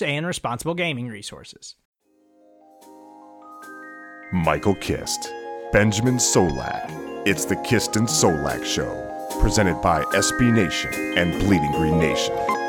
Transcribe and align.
and 0.00 0.26
responsible 0.26 0.74
gaming 0.74 1.08
resources. 1.08 1.74
Michael 4.32 4.76
Kist, 4.76 5.30
Benjamin 5.72 6.16
Solak. 6.16 6.88
It's 7.26 7.44
the 7.44 7.56
Kist 7.56 7.96
and 7.96 8.08
Solak 8.08 8.64
Show, 8.64 9.36
presented 9.40 9.82
by 9.82 10.02
SB 10.04 10.52
Nation 10.52 11.18
and 11.18 11.38
Bleeding 11.40 11.72
Green 11.72 11.98
Nation. 11.98 12.61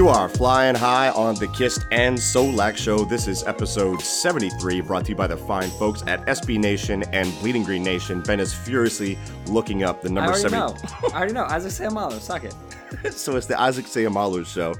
You 0.00 0.08
are 0.08 0.30
flying 0.30 0.76
high 0.76 1.10
on 1.10 1.34
the 1.34 1.46
Kist 1.48 1.84
and 1.90 2.16
Solak 2.16 2.78
show. 2.78 3.04
This 3.04 3.28
is 3.28 3.42
episode 3.46 4.00
73, 4.00 4.80
brought 4.80 5.04
to 5.04 5.10
you 5.10 5.14
by 5.14 5.26
the 5.26 5.36
fine 5.36 5.68
folks 5.72 6.02
at 6.06 6.24
SB 6.24 6.58
Nation 6.58 7.02
and 7.12 7.30
Bleeding 7.40 7.64
Green 7.64 7.82
Nation. 7.82 8.22
Ben 8.22 8.40
is 8.40 8.54
furiously 8.54 9.18
looking 9.48 9.82
up 9.82 10.00
the 10.00 10.08
number 10.08 10.30
I 10.30 10.40
already 10.40 10.48
70. 10.48 10.56
know. 10.56 11.08
I 11.12 11.18
already 11.18 11.32
know. 11.34 11.44
Isaac 11.44 11.72
Seumalo, 11.72 12.18
suck 12.18 12.44
it. 12.44 13.12
so 13.12 13.36
it's 13.36 13.46
the 13.46 13.60
Isaac 13.60 13.84
Seumalo 13.84 14.46
show. 14.46 14.70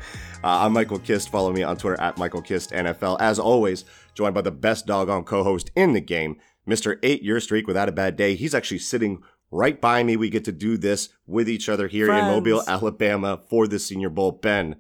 Uh, 0.42 0.64
I'm 0.64 0.72
Michael 0.72 0.98
Kist. 0.98 1.28
Follow 1.28 1.52
me 1.52 1.64
on 1.64 1.76
Twitter 1.76 2.00
at 2.00 2.16
Michael 2.16 2.40
Kist 2.40 2.70
NFL. 2.70 3.18
As 3.20 3.38
always, 3.38 3.84
joined 4.14 4.34
by 4.34 4.40
the 4.40 4.50
best 4.50 4.86
doggone 4.86 5.24
co-host 5.24 5.70
in 5.76 5.92
the 5.92 6.00
game, 6.00 6.38
Mr. 6.66 6.98
Eight 7.02 7.22
Year 7.22 7.40
Streak 7.40 7.66
without 7.66 7.90
a 7.90 7.92
bad 7.92 8.16
day. 8.16 8.36
He's 8.36 8.54
actually 8.54 8.78
sitting 8.78 9.22
right 9.50 9.78
by 9.78 10.02
me. 10.02 10.16
We 10.16 10.30
get 10.30 10.46
to 10.46 10.52
do 10.52 10.78
this 10.78 11.10
with 11.26 11.46
each 11.46 11.68
other 11.68 11.88
here 11.88 12.10
in 12.10 12.24
Mobile, 12.24 12.62
Alabama 12.66 13.38
for 13.50 13.68
the 13.68 13.78
Senior 13.78 14.08
Bowl. 14.08 14.32
Ben, 14.32 14.76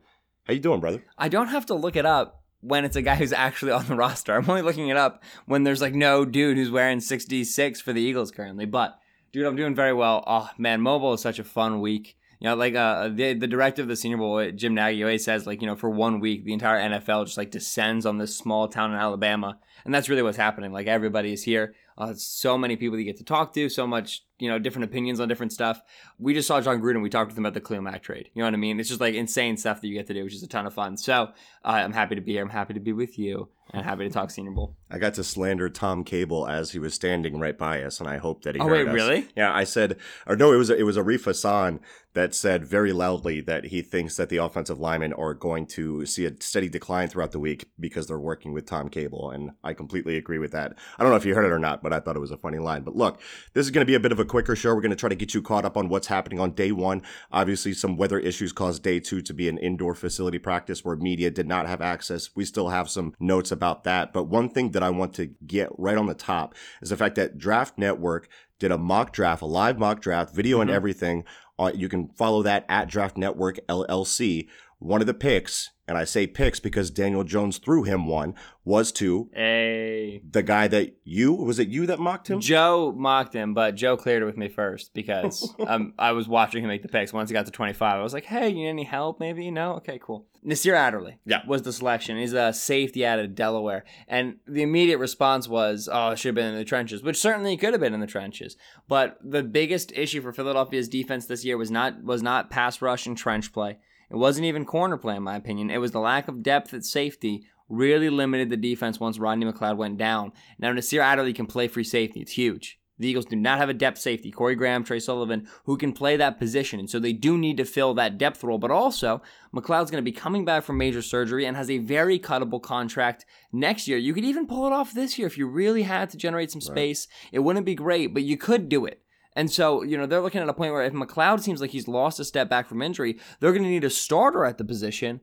how 0.50 0.54
you 0.54 0.60
doing, 0.60 0.80
brother? 0.80 1.04
I 1.16 1.28
don't 1.28 1.46
have 1.48 1.66
to 1.66 1.74
look 1.74 1.94
it 1.94 2.04
up 2.04 2.42
when 2.60 2.84
it's 2.84 2.96
a 2.96 3.02
guy 3.02 3.14
who's 3.14 3.32
actually 3.32 3.70
on 3.70 3.86
the 3.86 3.94
roster. 4.04 4.34
I'm 4.34 4.50
only 4.50 4.62
looking 4.62 4.88
it 4.88 4.96
up 4.96 5.22
when 5.46 5.62
there's 5.62 5.80
like 5.80 5.94
no 5.94 6.24
dude 6.24 6.56
who's 6.56 6.72
wearing 6.72 6.98
66 6.98 7.80
for 7.80 7.92
the 7.92 8.00
Eagles 8.00 8.32
currently. 8.32 8.64
But 8.66 8.98
dude, 9.32 9.46
I'm 9.46 9.54
doing 9.54 9.76
very 9.76 9.92
well. 9.92 10.24
Oh 10.26 10.50
man, 10.58 10.80
mobile 10.80 11.14
is 11.14 11.20
such 11.20 11.38
a 11.38 11.44
fun 11.44 11.80
week. 11.80 12.16
You 12.40 12.48
know, 12.48 12.56
like 12.56 12.74
uh, 12.74 13.10
the 13.10 13.34
the 13.34 13.46
director 13.46 13.80
of 13.82 13.86
the 13.86 13.94
Senior 13.94 14.16
Bowl, 14.16 14.50
Jim 14.50 14.74
Nagy, 14.74 15.04
always 15.04 15.24
says 15.24 15.46
like 15.46 15.60
you 15.60 15.68
know 15.68 15.76
for 15.76 15.88
one 15.88 16.18
week 16.18 16.44
the 16.44 16.52
entire 16.52 16.80
NFL 16.80 17.26
just 17.26 17.38
like 17.38 17.52
descends 17.52 18.04
on 18.04 18.18
this 18.18 18.36
small 18.36 18.66
town 18.66 18.90
in 18.90 18.98
Alabama, 18.98 19.56
and 19.84 19.94
that's 19.94 20.08
really 20.08 20.22
what's 20.22 20.36
happening. 20.36 20.72
Like 20.72 20.88
everybody 20.88 21.32
is 21.32 21.44
here. 21.44 21.74
Uh, 21.96 22.14
so 22.16 22.58
many 22.58 22.74
people 22.76 22.98
you 22.98 23.04
get 23.04 23.18
to 23.18 23.24
talk 23.24 23.52
to, 23.52 23.68
so 23.68 23.86
much 23.86 24.24
you 24.40 24.48
know 24.48 24.58
different 24.58 24.84
opinions 24.84 25.20
on 25.20 25.28
different 25.28 25.52
stuff. 25.52 25.80
We 26.18 26.34
just 26.34 26.48
saw 26.48 26.60
Jon 26.60 26.80
Gruden. 26.80 27.02
We 27.02 27.10
talked 27.10 27.30
with 27.30 27.38
him 27.38 27.44
about 27.46 27.54
the 27.54 27.60
Khalil 27.60 27.82
Mack 27.82 28.02
trade. 28.02 28.30
You 28.34 28.40
know 28.40 28.46
what 28.46 28.54
I 28.54 28.58
mean? 28.58 28.80
It's 28.80 28.88
just 28.88 29.00
like 29.00 29.14
insane 29.14 29.56
stuff 29.56 29.80
that 29.80 29.88
you 29.88 29.94
get 29.94 30.06
to 30.08 30.14
do, 30.14 30.24
which 30.24 30.34
is 30.34 30.42
a 30.42 30.48
ton 30.48 30.66
of 30.66 30.74
fun. 30.74 30.96
So 30.96 31.30
uh, 31.64 31.68
I'm 31.68 31.92
happy 31.92 32.14
to 32.14 32.20
be 32.20 32.32
here. 32.32 32.42
I'm 32.42 32.48
happy 32.50 32.74
to 32.74 32.80
be 32.80 32.92
with 32.92 33.18
you, 33.18 33.48
and 33.72 33.84
happy 33.84 34.04
to 34.08 34.10
talk 34.12 34.30
Senior 34.30 34.52
Bowl. 34.52 34.76
I 34.90 34.98
got 34.98 35.14
to 35.14 35.24
slander 35.24 35.68
Tom 35.68 36.02
Cable 36.04 36.48
as 36.48 36.72
he 36.72 36.78
was 36.78 36.94
standing 36.94 37.38
right 37.38 37.56
by 37.56 37.82
us, 37.82 38.00
and 38.00 38.08
I 38.08 38.16
hope 38.16 38.42
that 38.42 38.54
he 38.56 38.60
Oh, 38.60 38.66
wait, 38.66 38.88
us. 38.88 38.94
really? 38.94 39.28
Yeah, 39.36 39.54
I 39.54 39.64
said, 39.64 39.96
or 40.26 40.36
no, 40.36 40.52
it 40.52 40.56
was 40.56 40.70
it 40.70 40.84
was 40.84 40.96
Arif 40.96 41.24
Hassan 41.24 41.80
that 42.12 42.34
said 42.34 42.64
very 42.64 42.92
loudly 42.92 43.40
that 43.40 43.66
he 43.66 43.82
thinks 43.82 44.16
that 44.16 44.28
the 44.30 44.38
offensive 44.38 44.80
linemen 44.80 45.12
are 45.12 45.32
going 45.32 45.64
to 45.64 46.04
see 46.06 46.26
a 46.26 46.32
steady 46.40 46.68
decline 46.68 47.06
throughout 47.06 47.30
the 47.30 47.38
week 47.38 47.66
because 47.78 48.08
they're 48.08 48.18
working 48.18 48.52
with 48.52 48.66
Tom 48.66 48.88
Cable, 48.88 49.30
and 49.30 49.52
I 49.62 49.74
completely 49.74 50.16
agree 50.16 50.38
with 50.38 50.50
that. 50.50 50.72
I 50.98 51.02
don't 51.04 51.12
know 51.12 51.16
if 51.16 51.24
you 51.24 51.36
heard 51.36 51.44
it 51.44 51.52
or 51.52 51.58
not, 51.60 51.84
but 51.84 51.92
I 51.92 52.00
thought 52.00 52.16
it 52.16 52.20
was 52.20 52.32
a 52.32 52.36
funny 52.36 52.58
line. 52.58 52.82
But 52.82 52.96
look, 52.96 53.20
this 53.54 53.64
is 53.64 53.70
going 53.70 53.82
to 53.82 53.90
be 53.90 53.94
a 53.94 54.00
bit 54.00 54.10
of 54.10 54.18
a 54.18 54.24
quicker 54.30 54.54
show. 54.54 54.72
We're 54.72 54.80
going 54.80 54.90
to 54.90 54.96
try 54.96 55.08
to 55.08 55.16
get 55.16 55.34
you 55.34 55.42
caught 55.42 55.64
up 55.64 55.76
on 55.76 55.88
what's 55.88 56.06
happening 56.06 56.38
on 56.38 56.52
day 56.52 56.70
one. 56.70 57.02
Obviously, 57.32 57.72
some 57.72 57.96
weather 57.96 58.20
issues 58.20 58.52
caused 58.52 58.80
day 58.80 59.00
two 59.00 59.20
to 59.22 59.34
be 59.34 59.48
an 59.48 59.58
indoor 59.58 59.92
facility 59.92 60.38
practice 60.38 60.84
where 60.84 60.94
media 60.94 61.32
did 61.32 61.48
not 61.48 61.66
have 61.66 61.80
access. 61.80 62.30
We 62.36 62.44
still 62.44 62.68
have 62.68 62.88
some 62.88 63.12
notes 63.18 63.50
about 63.50 63.82
that. 63.84 64.12
But 64.12 64.28
one 64.28 64.48
thing 64.48 64.70
that 64.70 64.84
I 64.84 64.90
want 64.90 65.14
to 65.14 65.26
get 65.44 65.70
right 65.76 65.98
on 65.98 66.06
the 66.06 66.14
top 66.14 66.54
is 66.80 66.90
the 66.90 66.96
fact 66.96 67.16
that 67.16 67.38
Draft 67.38 67.76
Network 67.76 68.28
did 68.60 68.70
a 68.70 68.78
mock 68.78 69.12
draft, 69.12 69.42
a 69.42 69.46
live 69.46 69.80
mock 69.80 70.00
draft, 70.00 70.32
video 70.32 70.60
and 70.60 70.70
everything. 70.70 71.24
Uh, 71.58 71.72
you 71.74 71.88
can 71.88 72.08
follow 72.10 72.44
that 72.44 72.64
at 72.68 72.88
Draft 72.88 73.16
Network 73.16 73.58
LLC. 73.68 74.46
One 74.78 75.00
of 75.00 75.08
the 75.08 75.14
picks, 75.14 75.72
and 75.90 75.98
I 75.98 76.04
say 76.04 76.28
picks 76.28 76.60
because 76.60 76.88
Daniel 76.88 77.24
Jones 77.24 77.58
threw 77.58 77.82
him 77.82 78.06
one, 78.06 78.36
was 78.64 78.92
to 78.92 79.28
Hey. 79.34 80.22
the 80.30 80.42
guy 80.44 80.68
that 80.68 80.94
you 81.02 81.32
was 81.32 81.58
it 81.58 81.66
you 81.68 81.84
that 81.86 81.98
mocked 81.98 82.30
him? 82.30 82.40
Joe 82.40 82.94
mocked 82.96 83.34
him, 83.34 83.54
but 83.54 83.74
Joe 83.74 83.96
cleared 83.96 84.22
it 84.22 84.26
with 84.26 84.36
me 84.36 84.48
first 84.48 84.94
because 84.94 85.52
um, 85.66 85.92
I 85.98 86.12
was 86.12 86.28
watching 86.28 86.62
him 86.62 86.68
make 86.68 86.82
the 86.82 86.88
picks. 86.88 87.12
Once 87.12 87.28
he 87.28 87.34
got 87.34 87.46
to 87.46 87.50
25, 87.52 87.98
I 87.98 88.02
was 88.02 88.14
like, 88.14 88.24
hey, 88.24 88.48
you 88.50 88.54
need 88.54 88.68
any 88.68 88.84
help 88.84 89.18
maybe? 89.18 89.50
No? 89.50 89.74
Okay, 89.76 89.98
cool. 90.00 90.26
Nasir 90.44 90.74
Adderley 90.76 91.18
Yeah. 91.26 91.42
was 91.46 91.62
the 91.62 91.72
selection. 91.72 92.16
He's 92.16 92.32
a 92.32 92.52
safety 92.52 93.04
out 93.04 93.18
of 93.18 93.34
Delaware. 93.34 93.84
And 94.06 94.36
the 94.46 94.62
immediate 94.62 94.98
response 94.98 95.48
was, 95.48 95.88
oh, 95.92 96.10
it 96.10 96.18
should 96.20 96.28
have 96.28 96.34
been 96.36 96.52
in 96.52 96.56
the 96.56 96.64
trenches, 96.64 97.02
which 97.02 97.18
certainly 97.18 97.56
could 97.56 97.72
have 97.74 97.80
been 97.80 97.94
in 97.94 98.00
the 98.00 98.06
trenches. 98.06 98.56
But 98.88 99.18
the 99.24 99.42
biggest 99.42 99.90
issue 99.92 100.22
for 100.22 100.32
Philadelphia's 100.32 100.88
defense 100.88 101.26
this 101.26 101.44
year 101.44 101.58
was 101.58 101.70
not 101.70 102.04
was 102.04 102.22
not 102.22 102.48
pass 102.48 102.80
rush 102.80 103.06
and 103.06 103.18
trench 103.18 103.52
play. 103.52 103.78
It 104.10 104.16
wasn't 104.16 104.46
even 104.46 104.64
corner 104.64 104.96
play, 104.96 105.16
in 105.16 105.22
my 105.22 105.36
opinion. 105.36 105.70
It 105.70 105.78
was 105.78 105.92
the 105.92 106.00
lack 106.00 106.28
of 106.28 106.42
depth 106.42 106.74
at 106.74 106.84
safety 106.84 107.46
really 107.70 108.10
limited 108.10 108.50
the 108.50 108.56
defense 108.56 109.00
once 109.00 109.18
Rodney 109.18 109.46
McLeod 109.46 109.76
went 109.76 109.96
down. 109.96 110.32
Now, 110.58 110.72
Nasir 110.72 111.00
Adderley 111.00 111.32
can 111.32 111.46
play 111.46 111.68
free 111.68 111.84
safety. 111.84 112.20
It's 112.20 112.32
huge. 112.32 112.78
The 112.98 113.08
Eagles 113.08 113.24
do 113.24 113.36
not 113.36 113.56
have 113.56 113.70
a 113.70 113.74
depth 113.74 113.98
safety, 113.98 114.30
Corey 114.30 114.54
Graham, 114.54 114.84
Tre 114.84 115.00
Sullivan, 115.00 115.48
who 115.64 115.78
can 115.78 115.94
play 115.94 116.18
that 116.18 116.38
position. 116.38 116.78
And 116.78 116.90
so 116.90 116.98
they 116.98 117.14
do 117.14 117.38
need 117.38 117.56
to 117.56 117.64
fill 117.64 117.94
that 117.94 118.18
depth 118.18 118.44
role. 118.44 118.58
But 118.58 118.70
also, 118.70 119.22
McLeod's 119.54 119.90
going 119.90 120.04
to 120.04 120.10
be 120.10 120.12
coming 120.12 120.44
back 120.44 120.64
from 120.64 120.76
major 120.76 121.00
surgery 121.00 121.46
and 121.46 121.56
has 121.56 121.70
a 121.70 121.78
very 121.78 122.18
cuttable 122.18 122.60
contract 122.60 123.24
next 123.52 123.88
year. 123.88 123.96
You 123.96 124.12
could 124.12 124.26
even 124.26 124.46
pull 124.46 124.66
it 124.66 124.72
off 124.72 124.92
this 124.92 125.18
year 125.18 125.26
if 125.26 125.38
you 125.38 125.46
really 125.46 125.84
had 125.84 126.10
to 126.10 126.18
generate 126.18 126.50
some 126.50 126.60
space. 126.60 127.08
It 127.32 127.38
wouldn't 127.38 127.64
be 127.64 127.74
great, 127.74 128.12
but 128.12 128.24
you 128.24 128.36
could 128.36 128.68
do 128.68 128.84
it. 128.84 129.00
And 129.36 129.50
so, 129.50 129.82
you 129.82 129.96
know, 129.96 130.06
they're 130.06 130.20
looking 130.20 130.40
at 130.40 130.48
a 130.48 130.54
point 130.54 130.72
where 130.72 130.82
if 130.82 130.92
McLeod 130.92 131.40
seems 131.40 131.60
like 131.60 131.70
he's 131.70 131.86
lost 131.86 132.18
a 132.18 132.24
step 132.24 132.48
back 132.48 132.68
from 132.68 132.82
injury, 132.82 133.18
they're 133.38 133.52
going 133.52 133.62
to 133.62 133.68
need 133.68 133.84
a 133.84 133.90
starter 133.90 134.44
at 134.44 134.58
the 134.58 134.64
position 134.64 135.20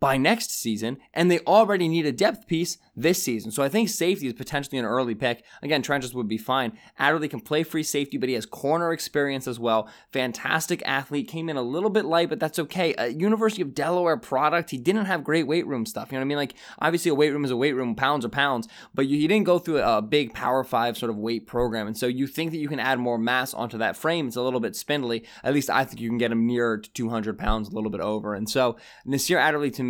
by 0.00 0.16
next 0.16 0.50
season, 0.50 0.96
and 1.12 1.30
they 1.30 1.40
already 1.40 1.86
need 1.86 2.06
a 2.06 2.12
depth 2.12 2.46
piece 2.46 2.78
this 2.96 3.22
season. 3.22 3.50
So 3.50 3.62
I 3.62 3.68
think 3.68 3.88
safety 3.88 4.26
is 4.26 4.32
potentially 4.32 4.78
an 4.78 4.84
early 4.84 5.14
pick. 5.14 5.44
Again, 5.62 5.82
trenches 5.82 6.14
would 6.14 6.28
be 6.28 6.38
fine. 6.38 6.72
Adderley 6.98 7.28
can 7.28 7.40
play 7.40 7.62
free 7.62 7.82
safety, 7.82 8.16
but 8.16 8.28
he 8.28 8.34
has 8.34 8.46
corner 8.46 8.92
experience 8.92 9.46
as 9.46 9.60
well. 9.60 9.88
Fantastic 10.10 10.82
athlete. 10.86 11.28
Came 11.28 11.50
in 11.50 11.56
a 11.56 11.62
little 11.62 11.90
bit 11.90 12.06
light, 12.06 12.30
but 12.30 12.40
that's 12.40 12.58
okay. 12.58 12.94
A 12.96 13.08
University 13.08 13.60
of 13.60 13.74
Delaware 13.74 14.16
product. 14.16 14.70
He 14.70 14.78
didn't 14.78 15.04
have 15.04 15.22
great 15.22 15.46
weight 15.46 15.66
room 15.66 15.84
stuff. 15.84 16.10
You 16.10 16.16
know 16.16 16.20
what 16.20 16.26
I 16.26 16.28
mean? 16.28 16.38
Like 16.38 16.54
obviously 16.78 17.10
a 17.10 17.14
weight 17.14 17.30
room 17.30 17.44
is 17.44 17.50
a 17.50 17.56
weight 17.56 17.74
room, 17.74 17.94
pounds 17.94 18.24
are 18.24 18.30
pounds, 18.30 18.68
but 18.94 19.04
he 19.04 19.28
didn't 19.28 19.44
go 19.44 19.58
through 19.58 19.82
a 19.82 20.00
big 20.00 20.32
Power 20.32 20.64
Five 20.64 20.96
sort 20.96 21.10
of 21.10 21.18
weight 21.18 21.46
program, 21.46 21.86
and 21.86 21.96
so 21.96 22.06
you 22.06 22.26
think 22.26 22.52
that 22.52 22.58
you 22.58 22.68
can 22.68 22.80
add 22.80 22.98
more 22.98 23.18
mass 23.18 23.52
onto 23.52 23.78
that 23.78 23.96
frame. 23.96 24.28
It's 24.28 24.36
a 24.36 24.42
little 24.42 24.60
bit 24.60 24.76
spindly. 24.76 25.24
At 25.44 25.52
least 25.52 25.68
I 25.68 25.84
think 25.84 26.00
you 26.00 26.08
can 26.08 26.18
get 26.18 26.32
him 26.32 26.46
near 26.46 26.78
to 26.78 26.90
200 26.90 27.38
pounds, 27.38 27.68
a 27.68 27.72
little 27.72 27.90
bit 27.90 28.00
over. 28.00 28.34
And 28.34 28.48
so 28.48 28.76
Nasir 29.04 29.38
Adderley 29.38 29.70
to 29.72 29.82
me 29.82 29.89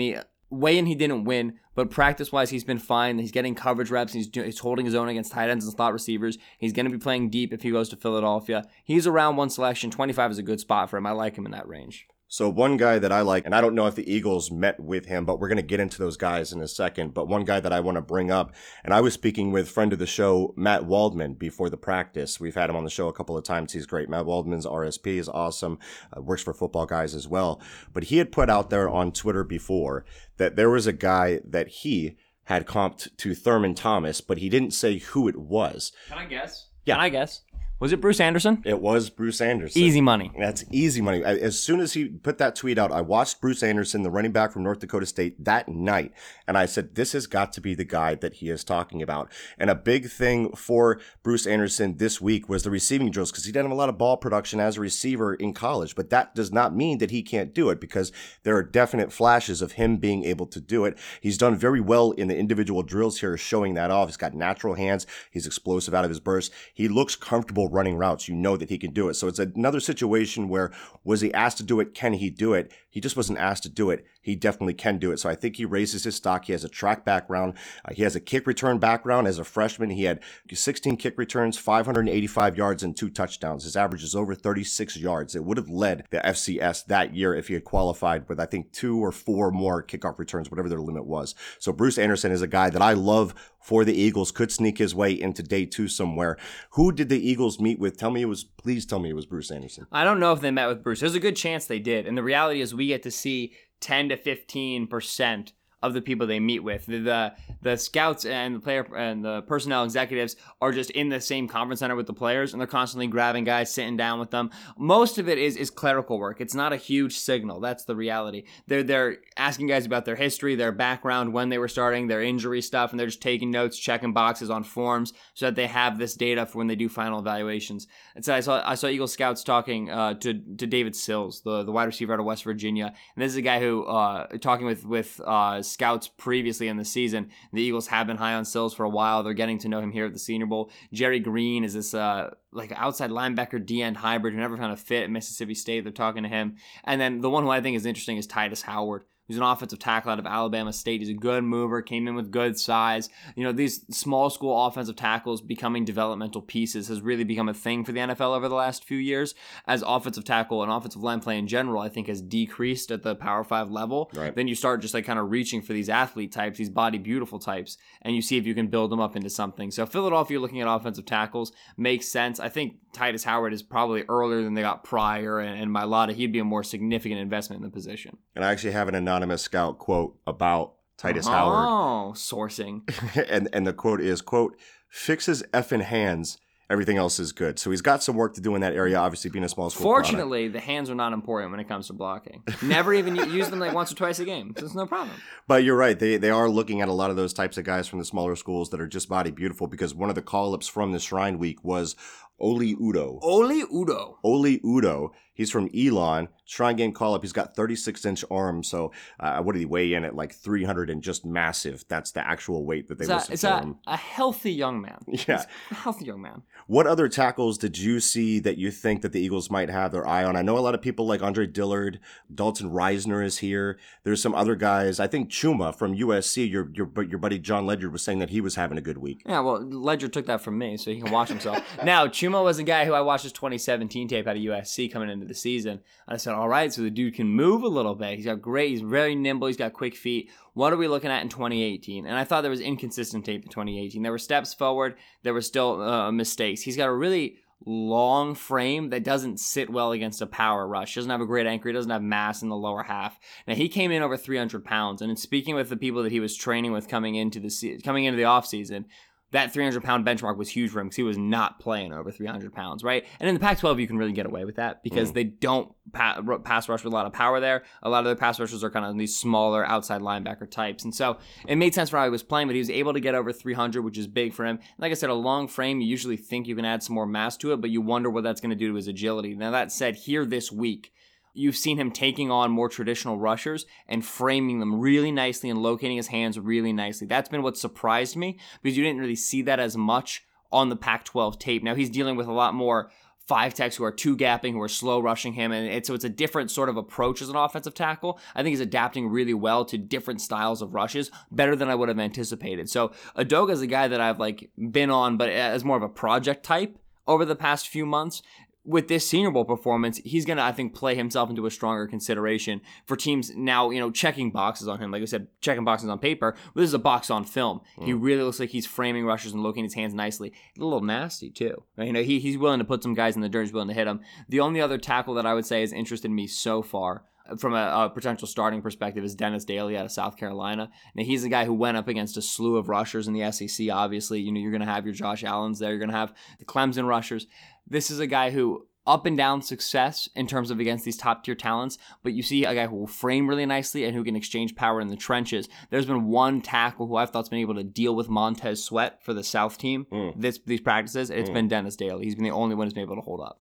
weigh 0.50 0.79
in 0.79 0.87
he 0.87 0.94
didn't 0.94 1.25
win, 1.25 1.58
but 1.75 1.91
practice 1.91 2.32
wise 2.32 2.50
he's 2.50 2.64
been 2.64 2.79
fine. 2.79 3.19
He's 3.19 3.32
getting 3.32 3.55
coverage 3.55 3.91
reps. 3.91 4.12
He's 4.12 4.26
do, 4.26 4.43
he's 4.43 4.58
holding 4.58 4.85
his 4.85 4.94
own 4.94 5.08
against 5.08 5.32
tight 5.32 5.49
ends 5.49 5.64
and 5.64 5.75
slot 5.75 5.93
receivers. 5.93 6.38
He's 6.58 6.73
going 6.73 6.87
to 6.87 6.93
be 6.93 6.99
playing 6.99 7.31
deep 7.31 7.52
if 7.52 7.62
he 7.62 7.70
goes 7.70 7.88
to 7.91 7.97
Philadelphia. 7.97 8.64
He's 8.85 9.06
around 9.06 9.37
one 9.37 9.50
selection. 9.50 9.91
25 9.91 10.32
is 10.32 10.38
a 10.38 10.43
good 10.43 10.61
spot 10.61 10.91
for 10.91 10.97
him. 10.97 11.06
I 11.06 11.12
like 11.12 11.37
him 11.37 11.47
in 11.47 11.52
that 11.52 11.69
range. 11.69 12.06
So 12.32 12.48
one 12.48 12.76
guy 12.76 13.00
that 13.00 13.10
I 13.10 13.22
like, 13.22 13.44
and 13.44 13.56
I 13.56 13.60
don't 13.60 13.74
know 13.74 13.88
if 13.88 13.96
the 13.96 14.08
Eagles 14.08 14.52
met 14.52 14.78
with 14.78 15.06
him, 15.06 15.24
but 15.24 15.40
we're 15.40 15.48
going 15.48 15.56
to 15.56 15.62
get 15.62 15.80
into 15.80 15.98
those 15.98 16.16
guys 16.16 16.52
in 16.52 16.60
a 16.60 16.68
second. 16.68 17.12
But 17.12 17.26
one 17.26 17.44
guy 17.44 17.58
that 17.58 17.72
I 17.72 17.80
want 17.80 17.96
to 17.96 18.02
bring 18.02 18.30
up, 18.30 18.54
and 18.84 18.94
I 18.94 19.00
was 19.00 19.14
speaking 19.14 19.50
with 19.50 19.68
friend 19.68 19.92
of 19.92 19.98
the 19.98 20.06
show, 20.06 20.54
Matt 20.56 20.84
Waldman, 20.84 21.34
before 21.34 21.68
the 21.68 21.76
practice. 21.76 22.38
We've 22.38 22.54
had 22.54 22.70
him 22.70 22.76
on 22.76 22.84
the 22.84 22.90
show 22.90 23.08
a 23.08 23.12
couple 23.12 23.36
of 23.36 23.42
times. 23.42 23.72
He's 23.72 23.84
great. 23.84 24.08
Matt 24.08 24.26
Waldman's 24.26 24.64
RSP 24.64 25.16
is 25.18 25.28
awesome. 25.28 25.80
Uh, 26.16 26.22
works 26.22 26.44
for 26.44 26.54
football 26.54 26.86
guys 26.86 27.16
as 27.16 27.26
well. 27.26 27.60
But 27.92 28.04
he 28.04 28.18
had 28.18 28.30
put 28.30 28.48
out 28.48 28.70
there 28.70 28.88
on 28.88 29.10
Twitter 29.10 29.42
before 29.42 30.04
that 30.36 30.54
there 30.54 30.70
was 30.70 30.86
a 30.86 30.92
guy 30.92 31.40
that 31.44 31.66
he 31.66 32.16
had 32.44 32.64
comped 32.64 33.08
to 33.16 33.34
Thurman 33.34 33.74
Thomas, 33.74 34.20
but 34.20 34.38
he 34.38 34.48
didn't 34.48 34.70
say 34.70 34.98
who 34.98 35.26
it 35.26 35.36
was. 35.36 35.90
Can 36.08 36.18
I 36.18 36.26
guess? 36.26 36.68
Yeah. 36.86 36.94
Can 36.94 37.02
I 37.02 37.08
guess? 37.08 37.40
Was 37.80 37.94
it 37.94 38.00
Bruce 38.02 38.20
Anderson? 38.20 38.60
It 38.66 38.78
was 38.78 39.08
Bruce 39.08 39.40
Anderson. 39.40 39.80
Easy 39.80 40.02
money. 40.02 40.30
That's 40.38 40.66
easy 40.70 41.00
money. 41.00 41.24
As 41.24 41.58
soon 41.58 41.80
as 41.80 41.94
he 41.94 42.08
put 42.08 42.36
that 42.36 42.54
tweet 42.54 42.76
out, 42.76 42.92
I 42.92 43.00
watched 43.00 43.40
Bruce 43.40 43.62
Anderson, 43.62 44.02
the 44.02 44.10
running 44.10 44.32
back 44.32 44.52
from 44.52 44.62
North 44.62 44.80
Dakota 44.80 45.06
State, 45.06 45.42
that 45.42 45.66
night, 45.66 46.12
and 46.46 46.58
I 46.58 46.66
said, 46.66 46.94
"This 46.94 47.12
has 47.12 47.26
got 47.26 47.54
to 47.54 47.60
be 47.62 47.74
the 47.74 47.84
guy 47.84 48.16
that 48.16 48.34
he 48.34 48.50
is 48.50 48.64
talking 48.64 49.00
about." 49.00 49.32
And 49.58 49.70
a 49.70 49.74
big 49.74 50.10
thing 50.10 50.52
for 50.52 51.00
Bruce 51.22 51.46
Anderson 51.46 51.96
this 51.96 52.20
week 52.20 52.50
was 52.50 52.64
the 52.64 52.70
receiving 52.70 53.10
drills 53.10 53.30
because 53.30 53.46
he 53.46 53.52
didn't 53.52 53.70
have 53.70 53.72
a 53.72 53.80
lot 53.80 53.88
of 53.88 53.96
ball 53.96 54.18
production 54.18 54.60
as 54.60 54.76
a 54.76 54.80
receiver 54.82 55.32
in 55.32 55.54
college, 55.54 55.96
but 55.96 56.10
that 56.10 56.34
does 56.34 56.52
not 56.52 56.76
mean 56.76 56.98
that 56.98 57.10
he 57.10 57.22
can't 57.22 57.54
do 57.54 57.70
it 57.70 57.80
because 57.80 58.12
there 58.42 58.56
are 58.56 58.62
definite 58.62 59.10
flashes 59.10 59.62
of 59.62 59.72
him 59.72 59.96
being 59.96 60.22
able 60.24 60.46
to 60.48 60.60
do 60.60 60.84
it. 60.84 60.98
He's 61.22 61.38
done 61.38 61.56
very 61.56 61.80
well 61.80 62.10
in 62.10 62.28
the 62.28 62.36
individual 62.36 62.82
drills 62.82 63.20
here, 63.20 63.38
showing 63.38 63.72
that 63.74 63.90
off. 63.90 64.08
He's 64.08 64.18
got 64.18 64.34
natural 64.34 64.74
hands. 64.74 65.06
He's 65.30 65.46
explosive 65.46 65.94
out 65.94 66.04
of 66.04 66.10
his 66.10 66.20
burst. 66.20 66.52
He 66.74 66.86
looks 66.86 67.16
comfortable 67.16 67.69
running 67.70 67.96
routes. 67.96 68.28
You 68.28 68.34
know 68.34 68.56
that 68.56 68.69
he 68.69 68.78
can 68.78 68.93
do 68.93 69.08
it. 69.08 69.14
So 69.14 69.28
it's 69.28 69.38
another 69.38 69.81
situation 69.81 70.49
where 70.49 70.72
was 71.05 71.20
he 71.20 71.32
asked 71.32 71.58
to 71.58 71.62
do 71.62 71.81
it? 71.81 71.94
Can 71.94 72.14
he 72.14 72.31
do 72.31 72.55
it? 72.55 72.72
He 72.88 73.00
just 73.00 73.17
wasn't 73.17 73.38
asked 73.38 73.62
to 73.64 73.69
do 73.69 73.90
it. 73.90 74.05
He 74.20 74.37
definitely 74.37 74.75
can 74.75 74.99
do 74.99 75.12
it. 75.12 75.19
So 75.19 75.28
I 75.28 75.34
think 75.34 75.56
he 75.56 75.64
raises 75.64 76.05
his 76.05 76.17
stock. 76.17 76.44
He 76.44 76.52
has 76.52 76.64
a 76.64 76.69
track 76.69 77.05
background. 77.05 77.55
Uh, 77.84 77.94
he 77.94 78.02
has 78.02 78.14
a 78.14 78.20
kick 78.20 78.46
return 78.46 78.78
background. 78.78 79.26
As 79.26 79.38
a 79.38 79.44
freshman, 79.44 79.90
he 79.90 80.05
had 80.05 80.20
16 80.52 80.96
kick 80.96 81.17
returns, 81.17 81.58
585 81.58 82.56
yards, 82.56 82.82
and 82.82 82.96
two 82.96 83.08
touchdowns. 83.08 83.64
His 83.64 83.76
average 83.76 84.02
is 84.02 84.14
over 84.14 84.34
36 84.34 84.96
yards. 84.96 85.34
It 85.34 85.44
would 85.44 85.56
have 85.56 85.70
led 85.70 86.05
the 86.11 86.19
FCS 86.19 86.87
that 86.87 87.14
year 87.14 87.34
if 87.34 87.49
he 87.49 87.55
had 87.55 87.64
qualified 87.64 88.28
with, 88.28 88.38
I 88.38 88.46
think, 88.46 88.72
two 88.72 88.99
or 88.99 89.12
four 89.12 89.50
more 89.50 89.82
kickoff 89.82 90.19
returns, 90.19 90.50
whatever 90.50 90.69
their 90.69 90.81
limit 90.81 91.06
was. 91.06 91.34
So 91.58 91.73
Bruce 91.73 91.99
Anderson 91.99 92.32
is 92.32 92.43
a 92.43 92.46
guy 92.46 92.70
that 92.70 92.82
I 92.82 92.93
love 92.93 93.34
for 93.61 93.84
the 93.84 93.94
Eagles, 93.94 94.32
could 94.32 94.50
sneak 94.50 94.78
his 94.78 94.94
way 94.94 95.12
into 95.12 95.43
day 95.43 95.66
two 95.66 95.87
somewhere. 95.87 96.37
Who 96.70 96.93
did 96.93 97.08
the 97.08 97.28
Eagles 97.28 97.61
meet 97.61 97.78
with? 97.78 97.96
Tell 97.96 98.11
me 98.11 98.23
it 98.23 98.26
was, 98.26 98.43
please 98.44 98.87
tell 98.87 98.99
me 98.99 99.11
it 99.11 99.16
was 99.16 99.26
Bruce 99.26 99.50
Anderson. 99.50 99.87
I 99.93 100.02
don't 100.05 100.19
know 100.19 100.32
if 100.32 100.40
they 100.40 100.50
met 100.50 100.69
with 100.69 100.82
Bruce. 100.82 101.00
There's 101.00 101.14
a 101.14 101.20
good 101.20 101.37
chance 101.37 101.66
they 101.66 101.78
did. 101.78 102.06
And 102.06 102.16
the 102.16 102.23
reality 102.23 102.62
is 102.62 102.75
we 102.75 102.87
get 102.87 103.02
to 103.02 103.11
see 103.11 103.52
10 103.80 104.10
to 104.10 104.16
15% 104.16 105.52
of 105.82 105.94
the 105.94 106.02
people 106.02 106.26
they 106.26 106.40
meet 106.40 106.60
with. 106.60 106.86
The, 106.86 106.98
the 106.98 107.32
the 107.62 107.76
scouts 107.76 108.24
and 108.24 108.56
the 108.56 108.60
player 108.60 108.86
and 108.96 109.24
the 109.24 109.42
personnel 109.42 109.84
executives 109.84 110.36
are 110.60 110.72
just 110.72 110.90
in 110.90 111.08
the 111.08 111.20
same 111.20 111.48
conference 111.48 111.80
center 111.80 111.96
with 111.96 112.06
the 112.06 112.14
players 112.14 112.52
and 112.52 112.60
they're 112.60 112.66
constantly 112.66 113.06
grabbing 113.06 113.44
guys, 113.44 113.72
sitting 113.72 113.96
down 113.96 114.18
with 114.18 114.30
them. 114.30 114.50
Most 114.78 115.18
of 115.18 115.28
it 115.28 115.38
is 115.38 115.56
is 115.56 115.70
clerical 115.70 116.18
work. 116.18 116.40
It's 116.40 116.54
not 116.54 116.72
a 116.72 116.76
huge 116.76 117.18
signal. 117.18 117.60
That's 117.60 117.84
the 117.84 117.96
reality. 117.96 118.44
They're 118.66 118.82
they're 118.82 119.16
asking 119.36 119.68
guys 119.68 119.86
about 119.86 120.04
their 120.04 120.16
history, 120.16 120.54
their 120.54 120.72
background, 120.72 121.32
when 121.32 121.48
they 121.48 121.58
were 121.58 121.68
starting, 121.68 122.08
their 122.08 122.22
injury 122.22 122.62
stuff, 122.62 122.90
and 122.90 123.00
they're 123.00 123.06
just 123.06 123.22
taking 123.22 123.50
notes, 123.50 123.78
checking 123.78 124.12
boxes 124.12 124.50
on 124.50 124.64
forms 124.64 125.12
so 125.34 125.46
that 125.46 125.54
they 125.54 125.66
have 125.66 125.98
this 125.98 126.14
data 126.14 126.46
for 126.46 126.58
when 126.58 126.66
they 126.66 126.76
do 126.76 126.88
final 126.88 127.18
evaluations. 127.18 127.86
And 128.14 128.24
so 128.24 128.34
I 128.34 128.40
saw 128.40 128.62
I 128.66 128.74
saw 128.74 128.88
Eagle 128.88 129.08
scouts 129.08 129.42
talking 129.42 129.90
uh, 129.90 130.14
to 130.14 130.34
to 130.34 130.66
David 130.66 130.94
Sills, 130.94 131.40
the 131.42 131.62
the 131.62 131.72
wide 131.72 131.84
receiver 131.84 132.12
out 132.12 132.20
of 132.20 132.26
West 132.26 132.44
Virginia, 132.44 132.86
and 132.86 133.22
this 133.22 133.32
is 133.32 133.36
a 133.36 133.42
guy 133.42 133.60
who 133.60 133.84
uh, 133.84 134.26
talking 134.38 134.66
with 134.66 134.84
with 134.84 135.20
uh, 135.24 135.62
scouts 135.70 136.08
previously 136.08 136.69
in 136.69 136.76
the 136.76 136.84
season. 136.84 137.31
The 137.52 137.62
Eagles 137.62 137.87
have 137.88 138.06
been 138.06 138.17
high 138.17 138.34
on 138.34 138.44
Sills 138.44 138.75
for 138.75 138.84
a 138.84 138.88
while. 138.88 139.22
They're 139.22 139.32
getting 139.32 139.58
to 139.58 139.69
know 139.69 139.81
him 139.81 139.93
here 139.93 140.06
at 140.06 140.12
the 140.12 140.19
Senior 140.19 140.46
Bowl. 140.46 140.70
Gerri 140.93 141.22
Green 141.22 141.64
is 141.64 141.75
this 141.75 141.94
uh, 141.94 142.34
like 142.52 142.72
outside 142.72 143.11
linebacker 143.11 143.64
D 143.64 143.82
end 143.82 143.96
hybrid 143.96 144.34
who 144.34 144.40
never 144.40 144.56
found 144.56 144.72
a 144.72 144.76
fit 144.76 145.05
at 145.05 145.11
Mississippi 145.11 145.55
State. 145.55 145.84
They're 145.84 145.93
talking 145.93 146.22
to 146.22 146.28
him, 146.28 146.56
and 146.84 147.00
then 147.00 147.20
the 147.20 147.31
one 147.31 147.44
who 147.44 147.50
I 147.50 147.61
think 147.61 147.76
is 147.76 147.87
interesting 147.87 148.17
is 148.17 148.26
Tytus 148.26 148.62
Howard. 148.62 149.05
Who's 149.30 149.36
an 149.36 149.44
offensive 149.44 149.78
tackle 149.78 150.10
out 150.10 150.18
of 150.18 150.26
Alabama 150.26 150.72
State. 150.72 151.02
He's 151.02 151.08
a 151.08 151.14
good 151.14 151.44
mover, 151.44 151.82
came 151.82 152.08
in 152.08 152.16
with 152.16 152.32
good 152.32 152.58
size. 152.58 153.08
You 153.36 153.44
know, 153.44 153.52
these 153.52 153.84
small 153.88 154.28
school 154.28 154.66
offensive 154.66 154.96
tackles 154.96 155.40
becoming 155.40 155.84
developmental 155.84 156.42
pieces 156.42 156.88
has 156.88 157.00
really 157.00 157.22
become 157.22 157.48
a 157.48 157.54
thing 157.54 157.84
for 157.84 157.92
the 157.92 158.00
NFL 158.00 158.34
over 158.36 158.48
the 158.48 158.56
last 158.56 158.82
few 158.82 158.96
years. 158.96 159.36
As 159.68 159.84
offensive 159.86 160.24
tackle 160.24 160.64
and 160.64 160.72
offensive 160.72 161.00
line 161.00 161.20
play 161.20 161.38
in 161.38 161.46
general, 161.46 161.80
I 161.80 161.88
think 161.88 162.08
has 162.08 162.20
decreased 162.20 162.90
at 162.90 163.04
the 163.04 163.14
Power 163.14 163.44
Five 163.44 163.70
level. 163.70 164.10
Right. 164.14 164.34
Then 164.34 164.48
you 164.48 164.56
start 164.56 164.82
just 164.82 164.94
like 164.94 165.06
kind 165.06 165.20
of 165.20 165.30
reaching 165.30 165.62
for 165.62 165.74
these 165.74 165.88
athlete 165.88 166.32
types, 166.32 166.58
these 166.58 166.68
body 166.68 166.98
beautiful 166.98 167.38
types, 167.38 167.78
and 168.02 168.16
you 168.16 168.22
see 168.22 168.36
if 168.36 168.46
you 168.46 168.54
can 168.56 168.66
build 168.66 168.90
them 168.90 168.98
up 168.98 169.14
into 169.14 169.30
something. 169.30 169.70
So 169.70 169.86
Philadelphia 169.86 170.40
looking 170.40 170.60
at 170.60 170.66
offensive 170.66 171.06
tackles 171.06 171.52
makes 171.76 172.08
sense. 172.08 172.40
I 172.40 172.48
think 172.48 172.78
Tytus 172.92 173.24
Howard 173.24 173.52
is 173.52 173.62
probably 173.62 174.02
earlier 174.08 174.42
than 174.42 174.54
they 174.54 174.62
got 174.62 174.82
Pryor 174.82 175.38
and, 175.38 175.60
and 175.62 175.70
Mailata. 175.70 176.12
He'd 176.12 176.32
be 176.32 176.40
a 176.40 176.44
more 176.44 176.64
significant 176.64 177.20
investment 177.20 177.60
in 177.60 177.64
the 177.64 177.72
position. 177.72 178.16
And 178.34 178.44
I 178.44 178.50
actually 178.50 178.72
have 178.72 178.88
an 178.88 178.94
anonymous 178.96 179.19
scout 179.38 179.78
quote 179.78 180.17
about 180.26 180.75
Tytus 180.99 181.26
oh, 181.26 181.31
Howard. 181.31 181.69
Oh, 181.69 182.12
sourcing. 182.14 182.82
and 183.31 183.49
and 183.52 183.67
the 183.67 183.72
quote 183.72 184.00
is 184.00 184.20
quote 184.20 184.56
fixes 184.88 185.43
effing 185.55 185.82
hands 185.82 186.38
everything 186.69 186.96
else 186.96 187.19
is 187.19 187.32
good 187.32 187.58
so 187.58 187.70
he's 187.70 187.81
got 187.81 188.02
some 188.02 188.17
work 188.17 188.34
to 188.34 188.40
do 188.40 188.55
in 188.55 188.61
that 188.61 188.75
area 188.75 188.96
obviously 188.96 189.31
being 189.31 189.44
a 189.44 189.49
small 189.49 189.70
school 189.70 189.87
product. 189.87 190.08
Fortunately, 190.08 190.49
the 190.49 190.61
hands 190.61 190.90
are 190.90 190.94
not 190.94 191.12
important 191.12 191.50
when 191.50 191.58
it 191.58 191.67
comes 191.67 191.88
to 191.88 191.93
blocking. 191.93 192.43
Never 192.62 192.94
even 192.94 193.17
use 193.17 193.49
them 193.50 193.58
like 193.58 193.72
once 193.72 193.90
or 193.90 193.96
twice 193.96 194.20
a 194.20 194.25
game. 194.25 194.55
So 194.56 194.64
it's 194.67 194.75
no 194.75 194.87
problem. 194.87 195.17
but 195.49 195.64
you're 195.64 195.76
right 195.76 195.99
they 195.99 196.16
they 196.16 196.31
are 196.31 196.49
looking 196.49 196.81
at 196.81 196.88
a 196.88 196.93
lot 196.93 197.11
of 197.11 197.16
those 197.16 197.32
types 197.32 197.56
of 197.58 197.64
guys 197.64 197.88
from 197.88 197.99
the 197.99 198.05
smaller 198.05 198.37
schools 198.37 198.70
that 198.70 198.81
are 198.81 198.88
just 198.88 199.08
body 199.08 199.31
beautiful 199.31 199.66
because 199.66 199.94
one 199.94 200.08
of 200.11 200.14
the 200.14 200.23
call-ups 200.23 200.69
from 200.69 200.93
the 200.93 201.00
shrine 201.00 201.38
week 201.38 201.64
was 201.64 201.96
Oli 202.40 202.75
Udoh. 202.75 203.19
Oli 203.23 203.64
Udoh. 203.64 204.16
Oli 204.25 204.58
Udoh. 204.61 205.11
He's 205.40 205.50
from 205.50 205.70
Elon. 205.75 206.28
Shrine 206.44 206.76
game 206.76 206.92
call 206.92 207.14
up. 207.14 207.22
He's 207.22 207.32
got 207.32 207.56
36 207.56 208.04
inch 208.04 208.25
arms. 208.31 208.69
So, 208.69 208.92
uh, 209.19 209.40
what 209.40 209.54
did 209.54 209.60
he 209.60 209.64
weigh 209.64 209.94
in 209.94 210.04
at? 210.04 210.14
Like 210.14 210.34
300 210.34 210.90
and 210.90 211.02
just 211.02 211.25
massive. 211.25 211.82
That's 211.88 212.10
the 212.10 212.26
actual 212.28 212.66
weight 212.66 212.88
that 212.88 212.98
they 212.98 213.04
It's, 213.04 213.10
a, 213.10 213.14
listed 213.14 213.32
it's 213.32 213.42
for 213.44 213.48
a, 213.48 213.60
him. 213.62 213.78
a 213.87 213.96
healthy 213.96 214.52
young 214.52 214.82
man. 214.82 214.98
Yeah. 215.26 215.44
A 215.70 215.75
healthy 215.75 216.04
young 216.04 216.20
man. 216.20 216.42
What 216.66 216.87
other 216.87 217.08
tackles 217.08 217.56
did 217.56 217.78
you 217.78 218.00
see 218.00 218.38
that 218.40 218.58
you 218.58 218.70
think 218.70 219.00
that 219.00 219.12
the 219.12 219.20
Eagles 219.20 219.50
might 219.50 219.70
have 219.70 219.92
their 219.92 220.06
eye 220.06 220.25
on? 220.25 220.37
I 220.37 220.42
know 220.42 220.58
a 220.58 220.60
lot 220.60 220.75
of 220.75 220.82
people 220.82 221.06
like 221.06 221.22
Andre 221.22 221.46
Dillard, 221.46 222.00
Dalton 222.34 222.70
Risner 222.70 223.25
is 223.25 223.38
here. 223.38 223.78
There's 224.04 224.20
some 224.20 224.34
other 224.34 224.56
guys. 224.56 225.00
I 225.00 225.06
think 225.06 225.31
Chuma 225.31 225.75
from 225.75 225.96
USC, 225.96 226.50
your 226.50 226.70
your 226.75 226.90
your 227.04 227.19
buddy 227.19 227.38
Jon 227.38 227.64
Ledyard 227.64 227.92
was 227.92 228.02
saying 228.02 228.19
that 228.19 228.28
he 228.31 228.42
was 228.42 228.56
having 228.56 228.76
a 228.76 228.82
good 228.82 228.98
week. 228.98 229.22
Yeah, 229.25 229.40
well, 229.40 229.62
Ledyard 229.62 230.12
took 230.12 230.26
that 230.26 230.42
from 230.42 230.58
me, 230.58 230.76
so 230.76 230.90
he 230.90 231.00
can 231.00 231.11
watch 231.11 231.28
himself. 231.28 231.62
now, 231.85 232.06
Chuma 232.06 232.42
was 232.44 232.59
a 232.59 232.64
guy 232.64 232.85
who 232.85 232.92
I 232.92 233.00
watched 233.00 233.25
his 233.25 233.32
2017 233.32 234.09
tape 234.09 234.26
out 234.26 234.37
of 234.37 234.42
USC 234.42 234.92
coming 234.92 235.09
into 235.09 235.29
the 235.30 235.34
season. 235.34 235.80
I 236.06 236.18
said, 236.18 236.34
all 236.34 236.49
right, 236.49 236.70
so 236.70 236.82
the 236.82 236.90
dude 236.90 237.14
can 237.14 237.26
move 237.26 237.62
a 237.62 237.68
little 237.68 237.94
bit. 237.94 238.16
He's 238.16 238.26
got 238.26 238.42
great, 238.42 238.70
he's 238.70 238.82
very 238.82 239.14
nimble, 239.14 239.46
he's 239.46 239.56
got 239.56 239.72
quick 239.72 239.96
feet. 239.96 240.30
What 240.52 240.75
are 240.75 240.76
we 240.76 240.88
looking 240.88 241.10
at 241.10 241.22
in 241.22 241.30
2018? 241.30 242.04
And 242.04 242.14
I 242.14 242.25
thought 242.25 242.42
there 242.42 242.50
was 242.50 242.60
inconsistent 242.60 243.25
tape 243.25 243.44
in 243.44 243.49
2018. 243.49 244.02
There 244.02 244.12
were 244.12 244.18
steps 244.18 244.52
forward, 244.52 244.96
there 245.22 245.32
were 245.32 245.40
still 245.40 245.80
uh, 245.80 246.12
mistakes. 246.12 246.60
He's 246.60 246.76
got 246.76 246.88
a 246.88 246.94
really 246.94 247.38
long 247.66 248.34
frame 248.34 248.90
that 248.90 249.04
doesn't 249.04 249.38
sit 249.38 249.68
well 249.70 249.92
against 249.92 250.22
a 250.22 250.26
power 250.26 250.66
rush. 250.66 250.94
Doesn't 250.94 251.10
have 251.10 251.20
a 251.20 251.26
great 251.26 251.46
anchor. 251.46 251.68
He 251.68 251.75
doesn't 251.75 251.90
have 251.90 252.02
mass 252.02 252.42
in 252.42 252.49
the 252.49 252.56
lower 252.56 252.82
half. 252.82 253.18
Now 253.46 253.54
he 253.54 253.68
came 253.68 253.90
in 253.90 254.02
over 254.02 254.16
300 254.16 254.64
pounds, 254.64 255.02
and 255.02 255.10
in 255.10 255.16
speaking 255.16 255.54
with 255.54 255.68
the 255.68 255.76
people 255.76 256.02
that 256.02 256.12
he 256.12 256.20
was 256.20 256.37
training 256.37 256.72
with 256.72 256.88
coming 256.88 257.14
into 257.14 257.40
the 257.40 257.50
se- 257.50 257.80
coming 257.80 258.04
into 258.04 258.16
the 258.16 258.22
offseason, 258.25 258.87
that 259.32 259.52
300 259.52 259.82
pound 259.82 260.04
benchmark 260.04 260.37
was 260.37 260.49
huge 260.49 260.70
for 260.70 260.80
him 260.80 260.87
because 260.87 260.96
he 260.96 261.02
was 261.02 261.18
not 261.18 261.60
playing 261.60 261.92
over 261.92 262.10
300 262.10 262.52
pounds, 262.52 262.82
right? 262.82 263.06
And 263.20 263.28
in 263.28 263.34
the 263.34 263.40
Pac 263.40 263.58
12, 263.58 263.78
you 263.78 263.87
can 263.87 263.96
really 263.96 264.12
get 264.12 264.26
away 264.26 264.44
with 264.44 264.56
that 264.56 264.82
because 264.82 265.10
mm. 265.10 265.14
they 265.14 265.25
don't 265.25 265.72
pa- 265.92 266.20
pass 266.44 266.68
rush 266.68 266.82
with 266.82 266.92
a 266.92 266.96
lot 266.96 267.06
of 267.06 267.12
power 267.12 267.38
there. 267.38 267.62
A 267.82 267.90
lot 267.90 268.00
of 268.00 268.06
their 268.06 268.16
pass 268.16 268.40
rushers 268.40 268.64
are 268.64 268.70
kind 268.70 268.84
of 268.84 268.96
these 268.99 269.16
smaller 269.16 269.64
outside 269.64 270.00
linebacker 270.00 270.50
types. 270.50 270.84
And 270.84 270.94
so 270.94 271.18
it 271.46 271.56
made 271.56 271.75
sense 271.75 271.90
for 271.90 271.99
how 271.99 272.04
he 272.04 272.10
was 272.10 272.22
playing, 272.22 272.49
but 272.49 272.54
he 272.54 272.60
was 272.60 272.70
able 272.70 272.92
to 272.92 273.00
get 273.00 273.14
over 273.14 273.32
300, 273.32 273.82
which 273.82 273.99
is 273.99 274.06
big 274.06 274.34
for 274.34 274.44
him. 274.44 274.58
Like 274.78 274.90
I 274.90 274.94
said, 274.94 275.10
a 275.10 275.14
long 275.14 275.46
frame, 275.46 275.80
you 275.80 275.87
usually 275.87 276.16
think 276.16 276.46
you 276.46 276.56
can 276.56 276.64
add 276.64 276.82
some 276.82 276.94
more 276.94 277.06
mass 277.06 277.37
to 277.38 277.52
it, 277.52 277.60
but 277.60 277.70
you 277.70 277.80
wonder 277.80 278.10
what 278.10 278.25
that's 278.25 278.40
going 278.40 278.50
to 278.50 278.56
do 278.56 278.68
to 278.68 278.75
his 278.75 278.88
agility. 278.88 279.34
Now, 279.34 279.52
that 279.52 279.70
said, 279.70 279.94
here 279.94 280.25
this 280.25 280.50
week, 280.50 280.92
You've 281.34 281.56
seen 281.56 281.78
him 281.78 281.90
taking 281.90 282.30
on 282.30 282.50
more 282.50 282.68
traditional 282.68 283.18
rushers 283.18 283.66
and 283.88 284.04
framing 284.04 284.60
them 284.60 284.80
really 284.80 285.12
nicely 285.12 285.50
and 285.50 285.62
locating 285.62 285.96
his 285.96 286.08
hands 286.08 286.38
really 286.38 286.72
nicely. 286.72 287.06
That's 287.06 287.28
been 287.28 287.42
what 287.42 287.56
surprised 287.56 288.16
me 288.16 288.38
because 288.62 288.76
you 288.76 288.84
didn't 288.84 289.00
really 289.00 289.16
see 289.16 289.42
that 289.42 289.60
as 289.60 289.76
much 289.76 290.25
on 290.52 290.68
the 290.68 290.76
Pac 290.76 291.04
12 291.04 291.38
tape. 291.38 291.62
Now 291.62 291.75
he's 291.75 291.90
dealing 291.90 292.16
with 292.16 292.26
a 292.26 292.32
lot 292.32 292.54
more 292.54 292.90
five 293.30 293.54
techs 293.54 293.76
who 293.76 293.84
are 293.84 293.92
two 293.92 294.16
gapping, 294.16 294.52
who 294.54 294.60
are 294.60 294.68
slow 294.68 294.99
rushing 294.99 295.34
him, 295.34 295.52
and 295.52 295.68
it's, 295.68 295.87
so 295.87 295.94
it's 295.94 296.02
a 296.02 296.08
different 296.08 296.50
sort 296.50 296.68
of 296.68 296.76
approach 296.76 297.22
as 297.22 297.28
an 297.28 297.37
offensive 297.37 297.75
tackle. 297.75 298.18
I 298.34 298.42
think 298.42 298.49
he's 298.49 298.58
adapting 298.58 299.06
really 299.06 299.34
well 299.34 299.64
to 299.66 299.78
different 299.78 300.20
styles 300.20 300.62
of 300.62 300.75
rushes, 300.75 301.12
better 301.30 301.54
than 301.54 301.68
I 301.68 301.76
would 301.76 301.88
have 301.88 302.00
anticipated. 302.00 302.68
So 302.68 302.90
Edoga 303.16 303.52
is 303.52 303.62
a 303.62 303.68
guy 303.68 303.87
that 303.87 304.00
I've 304.00 304.18
like 304.18 304.50
been 304.72 304.90
on, 304.90 305.16
but 305.16 305.28
as 305.28 305.64
more 305.64 305.76
of 305.76 305.84
a 305.84 305.88
project 305.88 306.42
type 306.42 306.76
over 307.06 307.25
the 307.25 307.37
past 307.37 307.68
few 307.68 307.87
months 307.87 308.20
with 308.64 308.88
this 308.88 309.09
Senior 309.09 309.31
Bowl 309.31 309.45
performance, 309.45 309.99
he's 310.05 310.26
going 310.26 310.37
to, 310.37 310.43
I 310.43 310.52
think, 310.52 310.75
play 310.75 310.95
himself 310.95 311.31
into 311.31 311.47
a 311.47 311.50
stronger 311.50 311.87
consideration 311.87 312.61
for 312.87 312.95
teams 312.95 313.35
now, 313.35 313.71
you 313.71 313.81
know, 313.81 313.90
checking 313.90 314.31
boxes 314.31 314.69
on 314.69 314.79
him. 314.79 314.90
Like 314.90 315.02
I 315.02 315.07
said, 315.07 315.29
checking 315.40 315.64
boxes 315.64 315.88
on 315.88 315.99
paper, 315.99 316.37
but 316.55 316.61
this 316.61 316.69
is 316.69 316.75
a 316.75 316.79
box 316.79 317.11
on 317.11 317.25
film. 317.25 317.62
Mm. 317.79 317.87
He 317.87 317.93
really 317.95 318.23
looks 318.23 318.38
like 318.38 318.50
he's 318.50 318.67
framing 318.67 319.07
rushers 319.07 319.33
and 319.33 319.43
looking 319.43 319.64
his 319.64 319.75
hands 319.75 319.95
nicely. 319.95 320.33
A 320.59 320.62
little 320.62 320.83
nasty, 320.83 321.31
too. 321.31 321.64
You 321.79 321.93
know, 321.93 322.02
he, 322.02 322.21
he's 322.21 322.37
willing 322.37 322.59
to 322.59 322.64
put 322.64 322.83
some 322.83 322.95
guys 322.95 323.17
in 323.17 323.23
the 323.23 323.29
dirt, 323.29 323.43
he's 323.43 323.52
willing 323.52 323.69
to 323.69 323.75
hit 323.75 323.87
them. 323.87 324.00
The 324.29 324.40
only 324.40 324.61
other 324.61 324.79
tackle 324.79 325.14
that 325.14 325.26
I 325.26 325.35
would 325.35 325.47
say 325.47 325.61
has 325.61 325.73
interested 325.73 326.11
me 326.11 326.26
so 326.26 326.62
far 326.62 327.05
from 327.38 327.55
a, 327.55 327.85
a, 327.87 327.90
potential 327.90 328.26
starting 328.26 328.62
perspective 328.62 329.05
is 329.05 329.14
Dennis 329.14 329.45
Daley 329.45 329.76
out 329.76 329.85
of 329.85 329.93
South 329.93 330.17
Carolina. 330.17 330.71
Now 330.95 331.05
he's 331.05 331.25
a 331.25 331.29
guy 331.29 331.45
who 331.45 331.55
went 331.55 331.76
up 331.76 331.88
against 331.88 332.17
a 332.17 332.23
slew 332.23 332.57
of 332.57 332.69
rushers 332.69 333.07
in 333.07 333.14
the 333.14 333.31
SEC. 333.31 333.69
Obviously, 333.71 334.21
you 334.21 334.33
know 334.33 334.40
you're 334.40 334.50
going 334.50 334.61
to 334.61 334.67
have 334.67 334.85
your 334.85 334.95
Josh 334.95 335.23
Allen's 335.25 335.59
there. 335.59 335.71
You're 335.71 335.79
going 335.79 335.90
to 335.90 335.97
have 335.97 336.14
the 336.38 336.45
Clemson 336.45 336.87
rushers. 336.87 337.26
This 337.70 337.90
is 337.90 338.00
a 338.00 338.06
guy 338.08 338.30
who 338.30 338.66
up 338.84 339.06
and 339.06 339.16
down 339.16 339.40
success 339.40 340.08
in 340.16 340.26
terms 340.26 340.50
of 340.50 340.58
against 340.58 340.84
these 340.84 340.96
top 340.96 341.22
tier 341.22 341.36
talents, 341.36 341.78
but 342.02 342.12
you 342.12 342.22
see 342.22 342.44
a 342.44 342.54
guy 342.54 342.66
who 342.66 342.74
will 342.74 342.86
frame 342.88 343.28
really 343.28 343.46
nicely 343.46 343.84
and 343.84 343.94
who 343.94 344.02
can 344.02 344.16
exchange 344.16 344.56
power 344.56 344.80
in 344.80 344.88
the 344.88 344.96
trenches. 344.96 345.48
There's 345.70 345.86
been 345.86 346.06
one 346.06 346.40
tackle 346.40 346.88
who 346.88 346.96
I've 346.96 347.10
thought's 347.10 347.28
been 347.28 347.38
able 347.38 347.54
to 347.54 347.62
deal 347.62 347.94
with 347.94 348.08
Montez 348.08 348.64
Sweat 348.64 349.00
for 349.04 349.14
the 349.14 349.22
South 349.22 349.56
team 349.56 349.86
mm. 349.92 350.12
this 350.16 350.40
these 350.44 350.60
practices. 350.60 351.10
It's 351.10 351.30
mm. 351.30 351.34
been 351.34 351.48
Dennis 351.48 351.76
Daley. 351.76 352.04
He's 352.04 352.16
been 352.16 352.24
the 352.24 352.30
only 352.30 352.56
one 352.56 352.66
who's 352.66 352.74
been 352.74 352.82
able 352.82 352.96
to 352.96 353.02
hold 353.02 353.20
up. 353.20 353.40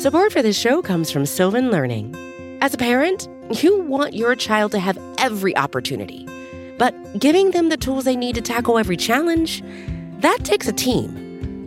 Support 0.00 0.32
for 0.32 0.42
this 0.42 0.58
show 0.58 0.82
comes 0.82 1.10
from 1.10 1.24
Sylvan 1.24 1.70
Learning. 1.70 2.14
As 2.60 2.74
a 2.74 2.78
parent, 2.78 3.28
you 3.62 3.80
want 3.80 4.12
your 4.12 4.34
child 4.34 4.72
to 4.72 4.78
have 4.78 4.98
every 5.16 5.56
opportunity, 5.56 6.26
but 6.76 6.94
giving 7.18 7.52
them 7.52 7.70
the 7.70 7.78
tools 7.78 8.04
they 8.04 8.16
need 8.16 8.34
to 8.34 8.42
tackle 8.42 8.76
every 8.76 8.98
challenge, 8.98 9.62
that 10.18 10.40
takes 10.44 10.68
a 10.68 10.72
team. 10.72 11.23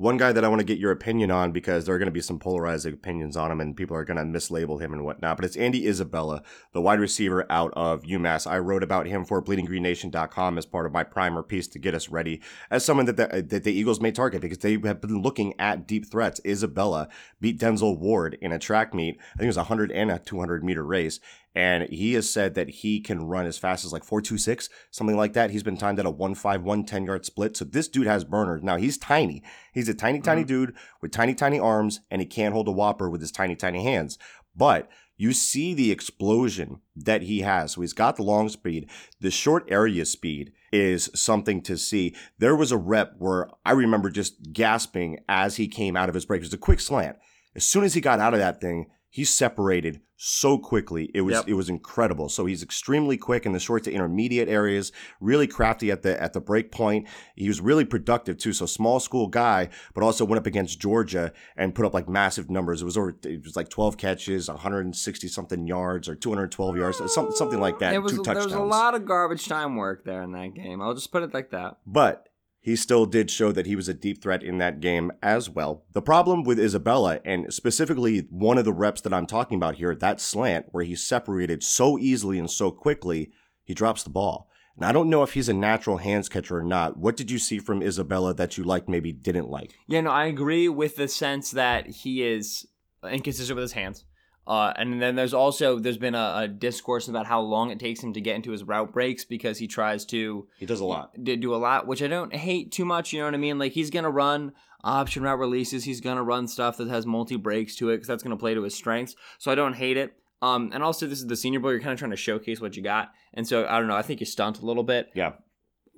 One 0.00 0.16
guy 0.16 0.32
that 0.32 0.46
I 0.46 0.48
want 0.48 0.60
to 0.60 0.64
get 0.64 0.78
your 0.78 0.92
opinion 0.92 1.30
on 1.30 1.52
because 1.52 1.84
there 1.84 1.94
are 1.94 1.98
going 1.98 2.06
to 2.06 2.10
be 2.10 2.22
some 2.22 2.38
polarizing 2.38 2.94
opinions 2.94 3.36
on 3.36 3.50
him 3.50 3.60
and 3.60 3.76
people 3.76 3.94
are 3.94 4.04
going 4.06 4.16
to 4.16 4.22
mislabel 4.22 4.80
him 4.80 4.94
and 4.94 5.04
whatnot, 5.04 5.36
but 5.36 5.44
it's 5.44 5.58
Andy 5.58 5.86
Isabella, 5.86 6.42
the 6.72 6.80
wide 6.80 7.00
receiver 7.00 7.44
out 7.50 7.70
of 7.76 8.04
UMass. 8.04 8.50
I 8.50 8.60
wrote 8.60 8.82
about 8.82 9.04
him 9.04 9.26
for 9.26 9.42
bleedinggreennation.com 9.44 10.56
as 10.56 10.64
part 10.64 10.86
of 10.86 10.92
my 10.92 11.04
primer 11.04 11.42
piece 11.42 11.68
to 11.68 11.78
get 11.78 11.94
us 11.94 12.08
ready 12.08 12.40
as 12.70 12.82
someone 12.82 13.04
that 13.04 13.18
the, 13.18 13.44
that 13.46 13.64
the 13.64 13.74
Eagles 13.74 14.00
may 14.00 14.10
target 14.10 14.40
because 14.40 14.56
they 14.56 14.78
have 14.84 15.02
been 15.02 15.20
looking 15.20 15.52
at 15.60 15.86
deep 15.86 16.10
threats. 16.10 16.40
Isabella 16.46 17.10
beat 17.38 17.60
Denzel 17.60 17.98
Ward 17.98 18.38
in 18.40 18.52
a 18.52 18.58
track 18.58 18.94
meet. 18.94 19.18
I 19.34 19.36
think 19.36 19.44
it 19.44 19.48
was 19.48 19.58
a 19.58 19.68
100 19.68 19.92
and 19.92 20.10
a 20.10 20.18
200 20.18 20.64
meter 20.64 20.82
race 20.82 21.20
and 21.54 21.88
he 21.90 22.14
has 22.14 22.30
said 22.30 22.54
that 22.54 22.68
he 22.68 23.00
can 23.00 23.24
run 23.26 23.46
as 23.46 23.58
fast 23.58 23.84
as 23.84 23.92
like 23.92 24.04
426 24.04 24.68
something 24.90 25.16
like 25.16 25.32
that 25.32 25.50
he's 25.50 25.62
been 25.62 25.76
timed 25.76 25.98
at 25.98 26.06
a 26.06 26.12
1-5 26.12 26.44
110 26.44 27.04
yard 27.04 27.24
split 27.24 27.56
so 27.56 27.64
this 27.64 27.88
dude 27.88 28.06
has 28.06 28.24
burners 28.24 28.62
now 28.62 28.76
he's 28.76 28.98
tiny 28.98 29.42
he's 29.72 29.88
a 29.88 29.94
tiny 29.94 30.20
tiny 30.20 30.42
mm-hmm. 30.42 30.48
dude 30.48 30.74
with 31.00 31.10
tiny 31.10 31.34
tiny 31.34 31.58
arms 31.58 32.00
and 32.10 32.20
he 32.20 32.26
can't 32.26 32.54
hold 32.54 32.68
a 32.68 32.72
whopper 32.72 33.10
with 33.10 33.20
his 33.20 33.32
tiny 33.32 33.56
tiny 33.56 33.82
hands 33.82 34.18
but 34.56 34.88
you 35.20 35.34
see 35.34 35.74
the 35.74 35.92
explosion 35.92 36.80
that 36.96 37.20
he 37.20 37.40
has. 37.40 37.72
So 37.72 37.82
he's 37.82 37.92
got 37.92 38.16
the 38.16 38.22
long 38.22 38.48
speed. 38.48 38.88
The 39.20 39.30
short 39.30 39.66
area 39.68 40.06
speed 40.06 40.54
is 40.72 41.10
something 41.14 41.60
to 41.64 41.76
see. 41.76 42.16
There 42.38 42.56
was 42.56 42.72
a 42.72 42.78
rep 42.78 43.16
where 43.18 43.50
I 43.66 43.72
remember 43.72 44.08
just 44.08 44.50
gasping 44.50 45.18
as 45.28 45.56
he 45.56 45.68
came 45.68 45.94
out 45.94 46.08
of 46.08 46.14
his 46.14 46.24
break. 46.24 46.38
It 46.38 46.46
was 46.46 46.54
a 46.54 46.58
quick 46.58 46.80
slant. 46.80 47.18
As 47.54 47.66
soon 47.66 47.84
as 47.84 47.92
he 47.92 48.00
got 48.00 48.18
out 48.18 48.32
of 48.32 48.40
that 48.40 48.62
thing, 48.62 48.86
he 49.10 49.24
separated 49.24 50.00
so 50.22 50.58
quickly. 50.58 51.10
It 51.14 51.22
was 51.22 51.34
yep. 51.34 51.44
it 51.48 51.54
was 51.54 51.68
incredible. 51.68 52.28
So 52.28 52.46
he's 52.46 52.62
extremely 52.62 53.16
quick 53.16 53.44
in 53.44 53.52
the 53.52 53.58
short 53.58 53.84
to 53.84 53.92
intermediate 53.92 54.48
areas, 54.48 54.92
really 55.20 55.46
crafty 55.46 55.90
at 55.90 56.02
the 56.02 56.20
at 56.22 56.32
the 56.32 56.40
break 56.40 56.70
point. 56.70 57.08
He 57.34 57.48
was 57.48 57.60
really 57.60 57.84
productive 57.84 58.38
too. 58.38 58.52
So 58.52 58.66
small 58.66 59.00
school 59.00 59.26
guy, 59.26 59.70
but 59.94 60.04
also 60.04 60.24
went 60.24 60.38
up 60.38 60.46
against 60.46 60.78
Georgia 60.78 61.32
and 61.56 61.74
put 61.74 61.86
up 61.86 61.94
like 61.94 62.08
massive 62.08 62.50
numbers. 62.50 62.82
It 62.82 62.84
was 62.84 62.96
over 62.96 63.16
it 63.24 63.42
was 63.42 63.56
like 63.56 63.68
12 63.68 63.96
catches, 63.96 64.48
160 64.48 65.26
something 65.26 65.66
yards 65.66 66.08
or 66.08 66.14
212 66.14 66.76
yards, 66.76 66.98
something 67.12 67.34
something 67.34 67.60
like 67.60 67.80
that. 67.80 67.94
It 67.94 67.98
was, 67.98 68.12
There 68.12 68.34
was 68.34 68.52
a 68.52 68.60
lot 68.60 68.94
of 68.94 69.06
garbage 69.06 69.48
time 69.48 69.76
work 69.76 70.04
there 70.04 70.22
in 70.22 70.32
that 70.32 70.54
game. 70.54 70.80
I'll 70.80 70.94
just 70.94 71.10
put 71.10 71.22
it 71.22 71.34
like 71.34 71.50
that. 71.50 71.78
But 71.84 72.28
he 72.60 72.76
still 72.76 73.06
did 73.06 73.30
show 73.30 73.52
that 73.52 73.66
he 73.66 73.74
was 73.74 73.88
a 73.88 73.94
deep 73.94 74.22
threat 74.22 74.42
in 74.42 74.58
that 74.58 74.80
game 74.80 75.10
as 75.22 75.48
well. 75.48 75.84
The 75.92 76.02
problem 76.02 76.44
with 76.44 76.60
Isabella, 76.60 77.20
and 77.24 77.52
specifically 77.52 78.26
one 78.30 78.58
of 78.58 78.66
the 78.66 78.72
reps 78.72 79.00
that 79.00 79.14
I'm 79.14 79.26
talking 79.26 79.56
about 79.56 79.76
here, 79.76 79.94
that 79.94 80.20
slant 80.20 80.66
where 80.70 80.84
he 80.84 80.94
separated 80.94 81.62
so 81.62 81.98
easily 81.98 82.38
and 82.38 82.50
so 82.50 82.70
quickly, 82.70 83.30
he 83.64 83.72
drops 83.72 84.02
the 84.02 84.10
ball. 84.10 84.48
And 84.76 84.84
I 84.84 84.92
don't 84.92 85.10
know 85.10 85.22
if 85.22 85.32
he's 85.32 85.48
a 85.48 85.54
natural 85.54 85.98
hands 85.98 86.28
catcher 86.28 86.58
or 86.58 86.62
not. 86.62 86.96
What 86.96 87.16
did 87.16 87.30
you 87.30 87.38
see 87.38 87.58
from 87.58 87.82
Isabella 87.82 88.34
that 88.34 88.56
you 88.56 88.64
liked, 88.64 88.88
maybe 88.88 89.12
didn't 89.12 89.48
like? 89.48 89.74
Yeah, 89.88 90.02
no, 90.02 90.10
I 90.10 90.26
agree 90.26 90.68
with 90.68 90.96
the 90.96 91.08
sense 91.08 91.50
that 91.52 91.86
he 91.86 92.22
is 92.22 92.66
inconsistent 93.08 93.56
with 93.56 93.62
his 93.62 93.72
hands. 93.72 94.04
Uh, 94.50 94.72
and 94.74 95.00
then 95.00 95.14
there's 95.14 95.32
also 95.32 95.78
there's 95.78 95.96
been 95.96 96.16
a, 96.16 96.34
a, 96.38 96.48
discourse 96.48 97.06
about 97.06 97.24
how 97.24 97.40
long 97.40 97.70
it 97.70 97.78
takes 97.78 98.02
him 98.02 98.12
to 98.12 98.20
get 98.20 98.34
into 98.34 98.50
his 98.50 98.64
route 98.64 98.92
breaks 98.92 99.24
because 99.24 99.58
he 99.58 99.68
tries 99.68 100.04
to 100.04 100.48
he 100.58 100.66
does 100.66 100.80
a 100.80 100.84
lot. 100.84 101.12
do 101.22 101.54
a 101.54 101.56
lot 101.56 101.86
which 101.86 102.02
I 102.02 102.08
don't 102.08 102.34
hate 102.34 102.72
too 102.72 102.84
much 102.84 103.12
you 103.12 103.20
know 103.20 103.26
what 103.26 103.34
I 103.34 103.36
mean? 103.36 103.60
Like 103.60 103.70
he's 103.70 103.90
gonna 103.90 104.10
run 104.10 104.50
option 104.82 105.22
route 105.22 105.38
releases 105.38 105.84
he's 105.84 106.00
gonna 106.00 106.24
run 106.24 106.48
stuff 106.48 106.78
that 106.78 106.88
has 106.88 107.06
multi 107.06 107.36
breaks 107.36 107.76
to 107.76 107.90
it 107.90 107.98
because 107.98 108.08
that's 108.08 108.24
gonna 108.24 108.36
play 108.36 108.54
to 108.54 108.62
his 108.64 108.74
strengths 108.74 109.14
so 109.38 109.52
I 109.52 109.54
don't 109.54 109.74
hate 109.74 109.96
it. 109.96 110.14
Um 110.42 110.70
and 110.74 110.82
also 110.82 111.06
this 111.06 111.20
is 111.20 111.28
the 111.28 111.36
senior 111.36 111.60
bowl 111.60 111.70
you're 111.70 111.78
kind 111.78 111.92
of 111.92 112.00
trying 112.00 112.10
to 112.10 112.16
showcase 112.16 112.60
what 112.60 112.76
you 112.76 112.82
got 112.82 113.12
and 113.32 113.46
so 113.46 113.68
I 113.68 113.78
don't 113.78 113.86
know 113.86 113.96
I 113.96 114.02
think 114.02 114.18
you 114.18 114.26
stunt 114.26 114.58
a 114.58 114.66
little 114.66 114.82
bit. 114.82 115.10
Yeah 115.14 115.34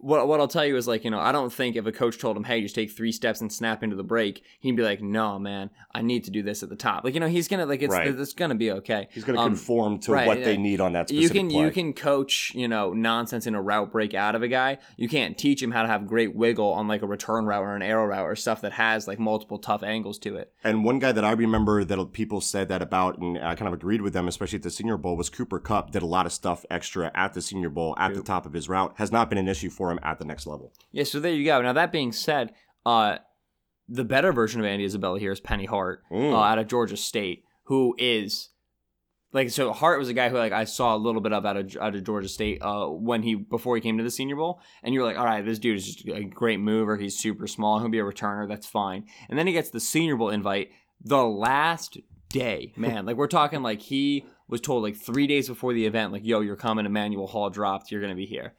what 0.03 0.27
what 0.27 0.41
I'll 0.41 0.49
tell 0.49 0.67
you 0.67 0.77
is 0.77 0.89
like, 0.89 1.05
you 1.05 1.11
know, 1.11 1.21
I 1.21 1.31
don't 1.31 1.53
think 1.53 1.77
if 1.77 1.87
a 1.87 1.93
coach 1.93 2.19
told 2.19 2.37
him, 2.37 2.43
"Hey, 2.43 2.61
just 2.61 2.75
take 2.75 2.91
three 2.91 3.13
steps 3.13 3.41
and 3.41 3.53
snap 3.53 3.85
into 3.85 3.95
the 3.95 4.03
break," 4.03 4.43
he'd 4.59 4.77
be 4.77 4.83
like, 4.83 5.01
"No, 5.01 5.39
man, 5.39 5.71
I 5.95 6.03
need 6.03 6.25
to 6.25 6.33
do 6.33 6.43
this 6.43 6.65
at 6.65 6.69
the 6.69 6.77
top." 6.77 7.05
Like, 7.05 7.15
you 7.15 7.21
know, 7.21 7.29
he's 7.29 7.47
gonna 7.47 7.67
like 7.67 7.83
it's 7.83 7.93
right. 7.93 8.09
it's 8.09 8.35
gonna 8.35 8.57
be 8.57 8.73
okay. 8.73 9.09
He's 9.13 9.23
gonna 9.23 9.39
um, 9.39 9.51
conform 9.51 10.01
to 10.01 10.13
right, 10.13 10.27
what 10.27 10.43
they 10.43 10.57
need 10.57 10.81
on 10.81 10.95
that. 10.95 11.13
you 11.13 11.31
can 11.31 11.49
play. 11.49 11.61
you 11.61 11.71
can 11.71 11.93
coach 11.93 12.53
you 12.55 12.67
know 12.67 12.93
nonsense 12.93 13.47
in 13.47 13.55
a 13.55 13.63
route 13.63 13.93
break 13.93 14.13
out 14.13 14.35
of 14.35 14.43
a 14.43 14.49
guy. 14.49 14.79
You 14.97 15.09
can't 15.09 15.39
teach 15.39 15.63
him 15.63 15.71
how 15.71 15.83
to 15.83 15.89
have 15.89 16.09
great 16.09 16.35
wiggle 16.35 16.73
on 16.73 16.89
like 16.89 17.03
a 17.03 17.07
return 17.07 17.47
route 17.47 17.63
or 17.63 17.77
an 17.77 17.83
arrow 17.83 18.07
route 18.07 18.27
or 18.27 18.35
stuff 18.35 18.61
that 18.63 18.73
has 18.73 19.07
like 19.07 19.21
multiple 19.21 19.59
tough 19.59 19.85
angles 19.85 20.19
to 20.21 20.35
it. 20.35 20.53
And 20.65 20.85
one 20.85 20.99
guy 20.99 21.13
that 21.13 21.25
I 21.25 21.31
remember 21.31 21.85
that 21.85 22.13
people 22.13 22.41
said 22.41 22.69
that 22.71 22.83
about, 22.83 23.19
and 23.19 23.39
I 23.39 23.55
kind 23.55 23.69
of 23.69 23.75
agreed 23.75 24.03
with 24.03 24.15
them, 24.15 24.27
especially 24.27 24.57
at 24.57 24.65
the 24.65 24.71
Senior 24.71 24.97
Bowl, 24.97 25.17
was 25.17 25.31
Cooper 25.31 25.61
Kupp. 25.61 25.93
Did 25.93 26.03
a 26.03 26.07
lot 26.07 26.27
of 26.27 26.33
stuff 26.33 26.65
extra 26.71 27.13
at 27.15 27.35
the 27.35 27.41
Senior 27.41 27.71
Bowl 27.71 27.95
at 27.99 28.15
the 28.15 28.23
top 28.23 28.47
of 28.47 28.53
his 28.53 28.69
route. 28.69 28.95
Has 28.97 29.13
not 29.13 29.29
been 29.29 29.39
an 29.39 29.47
issue 29.47 29.71
for 29.71 29.92
him 29.93 30.01
at 30.03 30.19
the 30.19 30.25
next 30.25 30.47
level. 30.47 30.73
Yeah, 30.91 31.05
so 31.05 31.21
there 31.21 31.33
you 31.33 31.45
go. 31.45 31.63
Now 31.63 31.73
that 31.75 31.93
being 31.93 32.13
said, 32.13 32.53
uh, 32.85 33.19
the 33.89 34.05
better 34.05 34.33
version 34.33 34.61
of 34.61 34.67
Andy 34.67 34.85
Isabella 34.85 35.19
here 35.19 35.33
is 35.33 35.41
Penny 35.41 35.67
Hart 35.67 36.03
mm. 36.11 36.33
uh, 36.33 36.39
out 36.39 36.59
of 36.59 36.67
Georgia 36.67 36.97
State, 36.97 37.45
who 37.65 37.95
is 37.99 38.49
like 39.33 39.51
so. 39.51 39.73
Hart 39.73 39.99
was 39.99 40.09
a 40.09 40.15
guy 40.15 40.29
who 40.29 40.37
like 40.37 40.53
I 40.53 40.65
saw 40.65 40.95
a 40.95 40.99
little 40.99 41.21
bit 41.21 41.33
of 41.33 41.45
out 41.45 41.57
of 41.57 41.77
out 41.81 41.95
of 41.95 42.05
Georgia 42.05 42.29
State 42.29 42.63
uh, 42.63 42.87
when 42.87 43.23
he 43.23 43.35
before 43.35 43.77
he 43.77 43.83
came 43.83 43.99
to 43.99 44.05
the 44.05 44.11
Senior 44.11 44.37
Bowl, 44.37 44.61
and 44.83 44.95
you're 44.95 45.05
like, 45.05 45.19
all 45.19 45.25
right, 45.25 45.45
this 45.45 45.59
dude 45.59 45.77
is 45.77 45.95
just 45.95 46.09
a 46.09 46.25
great 46.25 46.61
mover. 46.61 46.97
He's 46.97 47.19
super 47.19 47.47
small. 47.47 47.79
He'll 47.79 47.89
be 47.89 47.99
a 47.99 48.05
returner. 48.05 48.49
That's 48.49 48.67
fine. 48.67 49.05
And 49.29 49.39
then 49.39 49.47
he 49.47 49.53
gets 49.53 49.71
the 49.71 49.81
Senior 49.81 50.17
Bowl 50.17 50.31
invite 50.31 50.71
the 51.01 51.25
last 51.25 51.99
day, 52.29 52.73
man. 52.77 53.07
like 53.07 53.17
we're 53.17 53.27
talking 53.27 53.63
like 53.63 53.81
he 53.81 54.25
was 54.49 54.61
told 54.61 54.83
like 54.83 54.97
three 54.97 55.27
days 55.27 55.49
before 55.49 55.73
the 55.73 55.87
event, 55.87 56.13
like, 56.13 56.25
yo, 56.25 56.41
you're 56.41 56.57
coming. 56.57 56.87
Emmanuel 56.87 57.27
Hall 57.27 57.51
dropped. 57.51 57.91
You're 57.91 58.03
gonna 58.03 58.15
be 58.15 58.27
here. 58.27 58.55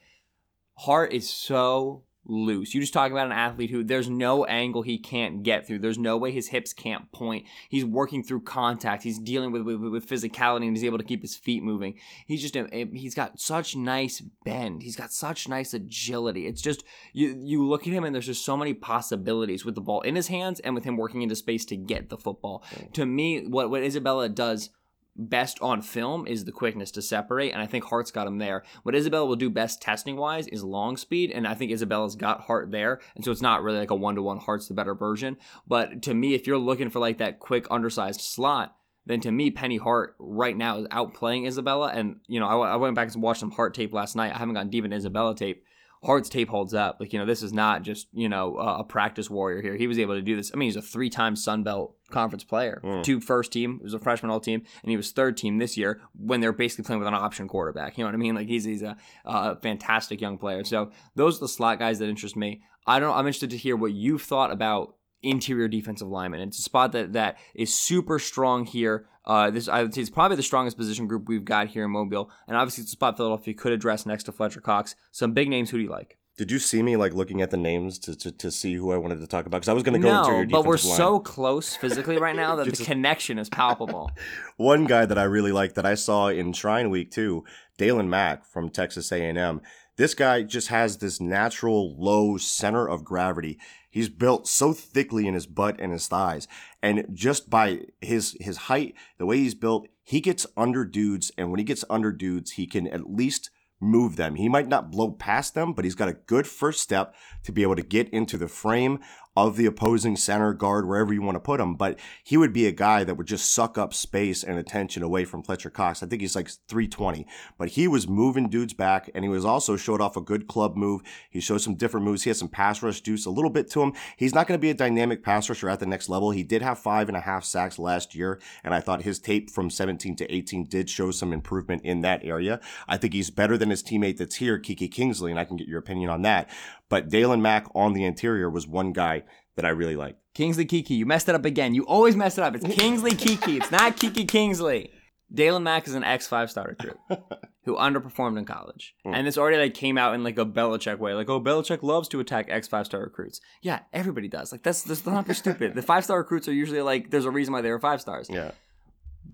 Hart 0.75 1.13
is 1.13 1.29
so 1.29 2.03
loose. 2.25 2.73
You 2.73 2.81
just 2.81 2.93
talk 2.93 3.11
about 3.11 3.25
an 3.25 3.33
athlete 3.33 3.69
who 3.69 3.83
there's 3.83 4.09
no 4.09 4.45
angle 4.45 4.81
he 4.81 4.97
can't 4.97 5.43
get 5.43 5.67
through. 5.67 5.79
There's 5.79 5.97
no 5.97 6.17
way 6.17 6.31
his 6.31 6.47
hips 6.47 6.73
can't 6.73 7.11
point. 7.11 7.45
He's 7.69 7.85
working 7.85 8.23
through 8.23 8.41
contact. 8.41 9.03
He's 9.03 9.19
dealing 9.19 9.51
with 9.51 9.63
with, 9.63 9.81
with 9.81 10.07
physicality 10.07 10.67
and 10.67 10.75
he's 10.75 10.83
able 10.85 10.97
to 10.97 11.03
keep 11.03 11.21
his 11.21 11.35
feet 11.35 11.63
moving. 11.63 11.95
He's 12.25 12.41
just 12.41 12.55
he's 12.71 13.15
got 13.15 13.39
such 13.39 13.75
nice 13.75 14.21
bend. 14.45 14.83
He's 14.83 14.95
got 14.95 15.11
such 15.11 15.47
nice 15.47 15.73
agility. 15.73 16.47
It's 16.47 16.61
just 16.61 16.83
you 17.11 17.35
you 17.39 17.67
look 17.67 17.87
at 17.87 17.93
him 17.93 18.03
and 18.03 18.13
there's 18.13 18.27
just 18.27 18.45
so 18.45 18.57
many 18.57 18.73
possibilities 18.73 19.65
with 19.65 19.75
the 19.75 19.81
ball 19.81 20.01
in 20.01 20.15
his 20.15 20.27
hands 20.27 20.59
and 20.61 20.75
with 20.75 20.83
him 20.83 20.97
working 20.97 21.21
into 21.21 21.35
space 21.35 21.65
to 21.65 21.75
get 21.75 22.09
the 22.09 22.17
football. 22.17 22.63
To 22.93 23.05
me, 23.05 23.45
what 23.47 23.69
what 23.69 23.83
Isabella 23.83 24.29
does 24.29 24.69
best 25.15 25.61
on 25.61 25.81
film 25.81 26.25
is 26.27 26.45
the 26.45 26.51
quickness 26.51 26.91
to 26.91 27.01
separate, 27.01 27.51
and 27.51 27.61
I 27.61 27.67
think 27.67 27.83
Hart's 27.85 28.11
got 28.11 28.27
him 28.27 28.39
there. 28.39 28.63
What 28.83 28.95
Isabella 28.95 29.25
will 29.25 29.35
do 29.35 29.49
best 29.49 29.81
testing 29.81 30.15
wise 30.15 30.47
is 30.47 30.63
long 30.63 30.97
speed, 30.97 31.31
and 31.31 31.47
I 31.47 31.53
think 31.53 31.71
Isabella's 31.71 32.15
got 32.15 32.41
Hart 32.41 32.71
there, 32.71 32.99
and 33.15 33.23
so 33.23 33.31
it's 33.31 33.41
not 33.41 33.63
really 33.63 33.79
like 33.79 33.91
a 33.91 33.95
one 33.95 34.15
to 34.15 34.21
one. 34.21 34.39
Hart's 34.39 34.67
the 34.67 34.73
better 34.73 34.95
version, 34.95 35.37
but 35.67 36.01
to 36.03 36.13
me, 36.13 36.33
if 36.33 36.47
you're 36.47 36.57
looking 36.57 36.89
for 36.89 36.99
like 36.99 37.19
that 37.19 37.39
quick 37.39 37.67
undersized 37.69 38.21
slot. 38.21 38.75
Then 39.05 39.19
to 39.19 39.31
me, 39.33 39.51
Penny 39.51 39.75
Hart 39.75 40.15
right 40.17 40.55
now 40.55 40.77
is 40.77 40.87
outplaying 40.87 41.45
Isabella, 41.45 41.91
and 41.93 42.21
you 42.27 42.39
know 42.39 42.47
I, 42.47 42.71
I 42.71 42.75
went 42.77 42.95
back 42.95 43.13
and 43.13 43.21
watched 43.21 43.41
some 43.41 43.51
Hart 43.51 43.73
tape 43.73 43.93
last 43.93 44.15
night. 44.15 44.33
I 44.33 44.37
haven't 44.37 44.53
gotten 44.53 44.69
deep 44.69 44.85
in 44.85 44.93
Isabella 44.93 45.35
tape, 45.35 45.65
Hart's 46.03 46.29
tape 46.29 46.49
holds 46.49 46.73
up. 46.73 46.97
Like, 46.99 47.13
you 47.13 47.19
know, 47.19 47.25
this 47.25 47.41
is 47.43 47.53
not 47.53 47.81
just, 47.81 48.07
you 48.13 48.27
know, 48.27 48.57
a 48.57 48.83
practice 48.83 49.29
warrior 49.29 49.61
here. 49.61 49.75
He 49.75 49.87
was 49.87 49.99
able 49.99 50.15
to 50.15 50.21
do 50.21 50.35
this. 50.35 50.51
I 50.53 50.57
mean, 50.57 50.67
he's 50.67 50.75
a 50.75 50.81
three 50.81 51.09
time 51.09 51.35
Sun 51.35 51.63
Belt 51.63 51.95
conference 52.11 52.43
player. 52.43 52.81
Mm. 52.83 53.03
Two 53.03 53.19
first 53.19 53.51
team, 53.51 53.77
he 53.77 53.83
was 53.83 53.93
a 53.93 53.99
freshman 53.99 54.29
all 54.29 54.39
team, 54.39 54.63
and 54.83 54.89
he 54.89 54.97
was 54.97 55.11
third 55.11 55.37
team 55.37 55.57
this 55.57 55.77
year 55.77 56.01
when 56.15 56.41
they're 56.41 56.51
basically 56.51 56.83
playing 56.83 56.99
with 56.99 57.07
an 57.07 57.13
option 57.13 57.47
quarterback. 57.47 57.97
You 57.97 58.03
know 58.03 58.09
what 58.09 58.15
I 58.15 58.17
mean? 58.17 58.35
Like, 58.35 58.47
he's, 58.47 58.65
he's 58.65 58.83
a, 58.83 58.97
a 59.25 59.55
fantastic 59.57 60.19
young 60.21 60.37
player. 60.37 60.63
So, 60.63 60.91
those 61.15 61.37
are 61.37 61.41
the 61.41 61.49
slot 61.49 61.79
guys 61.79 61.99
that 61.99 62.09
interest 62.09 62.35
me. 62.35 62.61
I 62.85 62.99
don't 62.99 63.15
I'm 63.15 63.25
interested 63.25 63.51
to 63.51 63.57
hear 63.57 63.75
what 63.75 63.93
you've 63.93 64.21
thought 64.21 64.51
about 64.51 64.95
interior 65.23 65.67
defensive 65.67 66.07
lineman. 66.07 66.41
It's 66.41 66.59
a 66.59 66.61
spot 66.61 66.91
that 66.91 67.13
that 67.13 67.37
is 67.55 67.77
super 67.77 68.19
strong 68.19 68.65
here. 68.65 69.07
Uh, 69.25 69.49
this 69.49 69.67
I 69.67 69.81
would 69.81 69.93
say 69.93 70.01
is 70.01 70.09
probably 70.09 70.37
the 70.37 70.43
strongest 70.43 70.77
position 70.77 71.07
group 71.07 71.27
we've 71.27 71.45
got 71.45 71.69
here 71.69 71.85
in 71.85 71.91
Mobile, 71.91 72.29
and 72.47 72.57
obviously 72.57 72.81
it's 72.81 72.91
a 72.91 72.93
spot 72.93 73.17
Philadelphia 73.17 73.53
could 73.53 73.71
address 73.71 74.05
next 74.05 74.23
to 74.25 74.31
Fletcher 74.31 74.61
Cox. 74.61 74.95
Some 75.11 75.31
big 75.33 75.49
names. 75.49 75.69
Who 75.69 75.77
do 75.77 75.83
you 75.83 75.89
like? 75.89 76.17
Did 76.35 76.49
you 76.49 76.57
see 76.57 76.81
me 76.81 76.97
like 76.97 77.13
looking 77.13 77.43
at 77.43 77.51
the 77.51 77.57
names 77.57 77.99
to, 77.99 78.15
to, 78.15 78.31
to 78.31 78.49
see 78.49 78.73
who 78.73 78.91
I 78.91 78.97
wanted 78.97 79.19
to 79.19 79.27
talk 79.27 79.45
about? 79.45 79.57
Because 79.57 79.69
I 79.69 79.73
was 79.73 79.83
going 79.83 80.01
to 80.01 80.05
go 80.05 80.11
no, 80.11 80.19
interior 80.21 80.45
but 80.47 80.65
we're 80.65 80.71
line. 80.71 80.97
so 80.97 81.19
close 81.19 81.75
physically 81.75 82.17
right 82.17 82.35
now 82.35 82.55
that 82.57 82.75
the 82.75 82.83
connection 82.83 83.37
is 83.37 83.49
palpable. 83.49 84.09
One 84.57 84.85
guy 84.85 85.05
that 85.05 85.19
I 85.19 85.23
really 85.23 85.51
like 85.51 85.75
that 85.75 85.85
I 85.85 85.93
saw 85.93 86.29
in 86.29 86.53
Shrine 86.53 86.89
Week 86.89 87.11
too, 87.11 87.43
Daylon 87.77 88.07
Mack 88.07 88.45
from 88.45 88.69
Texas 88.69 89.11
A&M. 89.11 89.61
This 89.95 90.15
guy 90.15 90.41
just 90.41 90.69
has 90.69 90.97
this 90.97 91.21
natural 91.21 91.95
low 91.99 92.37
center 92.37 92.89
of 92.89 93.03
gravity. 93.03 93.59
He's 93.93 94.09
built 94.09 94.47
so 94.47 94.73
thickly 94.73 95.27
in 95.27 95.35
his 95.35 95.45
butt 95.45 95.79
and 95.79 95.91
his 95.91 96.07
thighs. 96.07 96.47
And 96.81 97.05
just 97.13 97.47
by 97.47 97.81
his 98.01 98.35
his 98.39 98.57
height, 98.57 98.95
the 99.19 99.27
way 99.27 99.37
he's 99.37 99.53
built, 99.53 99.87
he 100.01 100.19
gets 100.19 100.47
under 100.57 100.83
dudes. 100.83 101.31
And 101.37 101.51
when 101.51 101.59
he 101.59 101.63
gets 101.63 101.85
under 101.91 102.11
dudes, 102.11 102.53
he 102.53 102.65
can 102.65 102.87
at 102.87 103.13
least 103.13 103.51
move 103.79 104.15
them. 104.15 104.33
He 104.33 104.49
might 104.49 104.67
not 104.67 104.89
blow 104.89 105.11
past 105.11 105.53
them, 105.53 105.73
but 105.73 105.85
he's 105.85 105.93
got 105.93 106.09
a 106.09 106.13
good 106.25 106.47
first 106.47 106.81
step 106.81 107.13
to 107.43 107.51
be 107.51 107.61
able 107.61 107.75
to 107.75 107.83
get 107.83 108.09
into 108.09 108.35
the 108.35 108.47
frame 108.47 108.99
of 109.35 109.57
the 109.57 109.65
opposing 109.65 110.15
center 110.15 110.53
guard, 110.53 110.87
wherever 110.87 111.13
you 111.13 111.21
want 111.21 111.35
to 111.35 111.39
put 111.39 111.59
him. 111.59 111.75
But 111.75 111.99
he 112.23 112.37
would 112.37 112.53
be 112.53 112.67
a 112.67 112.71
guy 112.71 113.03
that 113.03 113.15
would 113.15 113.27
just 113.27 113.53
suck 113.53 113.77
up 113.77 113.93
space 113.93 114.43
and 114.43 114.57
attention 114.57 115.03
away 115.03 115.25
from 115.25 115.43
Fletcher 115.43 115.69
Cox. 115.69 116.03
I 116.03 116.07
think 116.07 116.21
he's 116.21 116.35
like 116.35 116.49
320, 116.67 117.25
but 117.57 117.69
he 117.69 117.87
was 117.87 118.07
moving 118.07 118.49
dudes 118.49 118.73
back 118.73 119.09
and 119.13 119.23
he 119.23 119.29
was 119.29 119.45
also 119.45 119.75
showed 119.75 120.01
off 120.01 120.17
a 120.17 120.21
good 120.21 120.47
club 120.47 120.75
move. 120.75 121.01
He 121.29 121.39
showed 121.39 121.59
some 121.59 121.75
different 121.75 122.05
moves. 122.05 122.23
He 122.23 122.29
has 122.29 122.39
some 122.39 122.47
pass 122.47 122.83
rush 122.83 123.01
juice 123.01 123.25
a 123.25 123.31
little 123.31 123.49
bit 123.49 123.69
to 123.71 123.81
him. 123.81 123.93
He's 124.17 124.35
not 124.35 124.47
going 124.47 124.57
to 124.57 124.61
be 124.61 124.69
a 124.69 124.75
dynamic 124.75 125.23
pass 125.23 125.49
rusher 125.49 125.69
at 125.69 125.79
the 125.79 125.85
next 125.85 126.09
level. 126.09 126.31
He 126.31 126.43
did 126.43 126.61
have 126.61 126.79
five 126.79 127.07
and 127.07 127.17
a 127.17 127.21
half 127.21 127.43
sacks 127.43 127.79
last 127.79 128.15
year, 128.15 128.39
and 128.63 128.73
I 128.73 128.79
thought 128.79 129.03
his 129.03 129.19
tape 129.19 129.49
from 129.49 129.69
17 129.69 130.15
to 130.17 130.33
18 130.33 130.65
did 130.65 130.89
show 130.89 131.11
some 131.11 131.33
improvement 131.33 131.83
in 131.83 132.01
that 132.01 132.23
area. 132.23 132.59
I 132.87 132.97
think 132.97 133.13
he's 133.13 133.29
better 133.29 133.57
than 133.57 133.69
his 133.69 133.83
teammate 133.83 134.17
that's 134.17 134.35
here, 134.35 134.59
Keke 134.59 134.91
Kingsley, 134.91 135.31
and 135.31 135.39
I 135.39 135.45
can 135.45 135.57
get 135.57 135.67
your 135.67 135.79
opinion 135.79 136.09
on 136.09 136.21
that. 136.23 136.49
But 136.89 137.09
Daylon 137.09 137.41
Mack 137.41 137.67
on 137.73 137.93
the 137.93 138.05
interior 138.05 138.49
was 138.49 138.67
one 138.67 138.93
guy 138.93 139.23
that 139.55 139.65
I 139.65 139.69
really 139.69 139.95
liked. 139.95 140.19
Kingsley 140.33 140.65
Keke, 140.65 140.91
you 140.91 141.05
messed 141.05 141.29
it 141.29 141.35
up 141.35 141.45
again. 141.45 141.75
You 141.75 141.83
always 141.85 142.15
mess 142.15 142.37
it 142.37 142.43
up. 142.43 142.55
It's 142.55 142.65
Kingsley 142.79 143.11
Keke. 143.11 143.57
It's 143.57 143.71
not 143.71 143.97
Keke 143.97 144.27
Kingsley. 144.27 144.91
Daylon 145.33 145.63
Mack 145.63 145.87
is 145.87 145.95
an 145.95 146.03
ex 146.03 146.27
five 146.27 146.51
star 146.51 146.67
recruit 146.67 146.97
who 147.65 147.75
underperformed 147.75 148.37
in 148.37 148.45
college. 148.45 148.95
Mm. 149.05 149.15
And 149.15 149.27
this 149.27 149.37
already 149.37 149.57
like 149.57 149.73
came 149.73 149.97
out 149.97 150.13
in 150.13 150.23
like 150.23 150.37
a 150.37 150.45
Belichick 150.45 150.99
way. 150.99 151.13
Like, 151.13 151.29
oh, 151.29 151.41
Belichick 151.41 151.81
loves 151.81 152.07
to 152.09 152.19
attack 152.19 152.47
ex 152.49 152.67
five 152.67 152.85
star 152.85 153.01
recruits. 153.01 153.41
Yeah, 153.61 153.79
everybody 153.91 154.27
does. 154.27 154.51
Like 154.51 154.63
that's 154.63 154.83
that's 154.83 155.05
not 155.05 155.29
stupid. 155.35 155.73
The 155.73 155.81
five 155.81 156.03
star 156.03 156.19
recruits 156.19 156.47
are 156.47 156.53
usually 156.53 156.81
like 156.81 157.09
there's 157.09 157.25
a 157.25 157.31
reason 157.31 157.53
why 157.53 157.61
they 157.61 157.71
were 157.71 157.79
five 157.79 158.01
stars. 158.01 158.29
Yeah. 158.29 158.51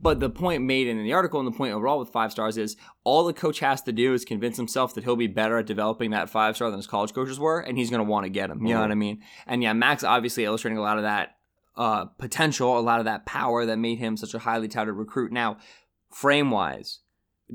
But 0.02 0.20
the 0.20 0.30
point 0.30 0.64
made 0.64 0.88
in 0.88 1.04
the 1.04 1.14
article 1.14 1.40
and 1.40 1.48
the 1.48 1.58
point 1.58 1.74
overall 1.74 2.00
with 2.00 2.10
five 2.10 2.32
stars 2.32 2.58
is 2.58 2.78
all 3.04 3.26
the 3.26 3.34
coach 3.34 3.60
has 3.60 3.82
to 3.82 3.92
do 3.92 4.14
is 4.14 4.24
convince 4.24 4.56
himself 4.56 4.94
that 4.94 5.04
he'll 5.04 5.18
be 5.18 5.28
better 5.28 5.58
at 5.58 5.66
developing 5.66 6.12
that 6.12 6.30
five 6.30 6.56
star 6.56 6.70
than 6.70 6.80
his 6.80 6.88
college 6.88 7.14
coaches 7.14 7.40
were, 7.40 7.60
and 7.60 7.78
he's 7.78 7.90
going 7.90 8.00
to 8.00 8.10
want 8.10 8.24
to 8.24 8.30
get 8.30 8.50
him. 8.50 8.66
You 8.66 8.76
know 8.76 8.82
what 8.82 8.92
I 8.92 8.96
mean? 8.96 9.22
And 9.46 9.62
yeah, 9.62 9.74
Max 9.74 10.04
obviously 10.04 10.46
illustrating 10.46 10.78
a 10.78 10.82
lot 10.82 10.98
of 10.98 11.04
that 11.04 11.36
uh, 11.76 12.06
potential, 12.06 12.78
a 12.78 12.82
lot 12.82 13.00
of 13.00 13.06
that 13.06 13.26
power 13.26 13.66
that 13.66 13.78
made 13.78 14.00
him 14.00 14.16
such 14.16 14.34
a 14.34 14.40
highly 14.40 14.68
touted 14.68 14.96
recruit. 14.96 15.32
Now, 15.32 15.58
frame 16.12 16.52
wise, 16.52 17.00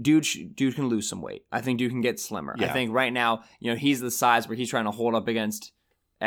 dude, 0.01 0.27
dude 0.55 0.75
can 0.75 0.89
lose 0.89 1.09
some 1.09 1.23
weight. 1.23 1.45
I 1.53 1.61
think 1.61 1.79
dude 1.79 1.91
can 1.91 2.01
get 2.01 2.21
slimmer. 2.21 2.55
Yeah. 2.59 2.67
I 2.67 2.73
think 2.73 2.93
right 2.93 3.13
now, 3.13 3.43
you 3.61 3.71
know, 3.71 3.77
he's 3.77 4.01
the 4.01 4.11
size 4.11 4.49
where 4.49 4.57
he's 4.57 4.71
trying 4.71 4.87
to 4.87 4.91
hold 4.91 5.15
up 5.15 5.29
against 5.29 5.73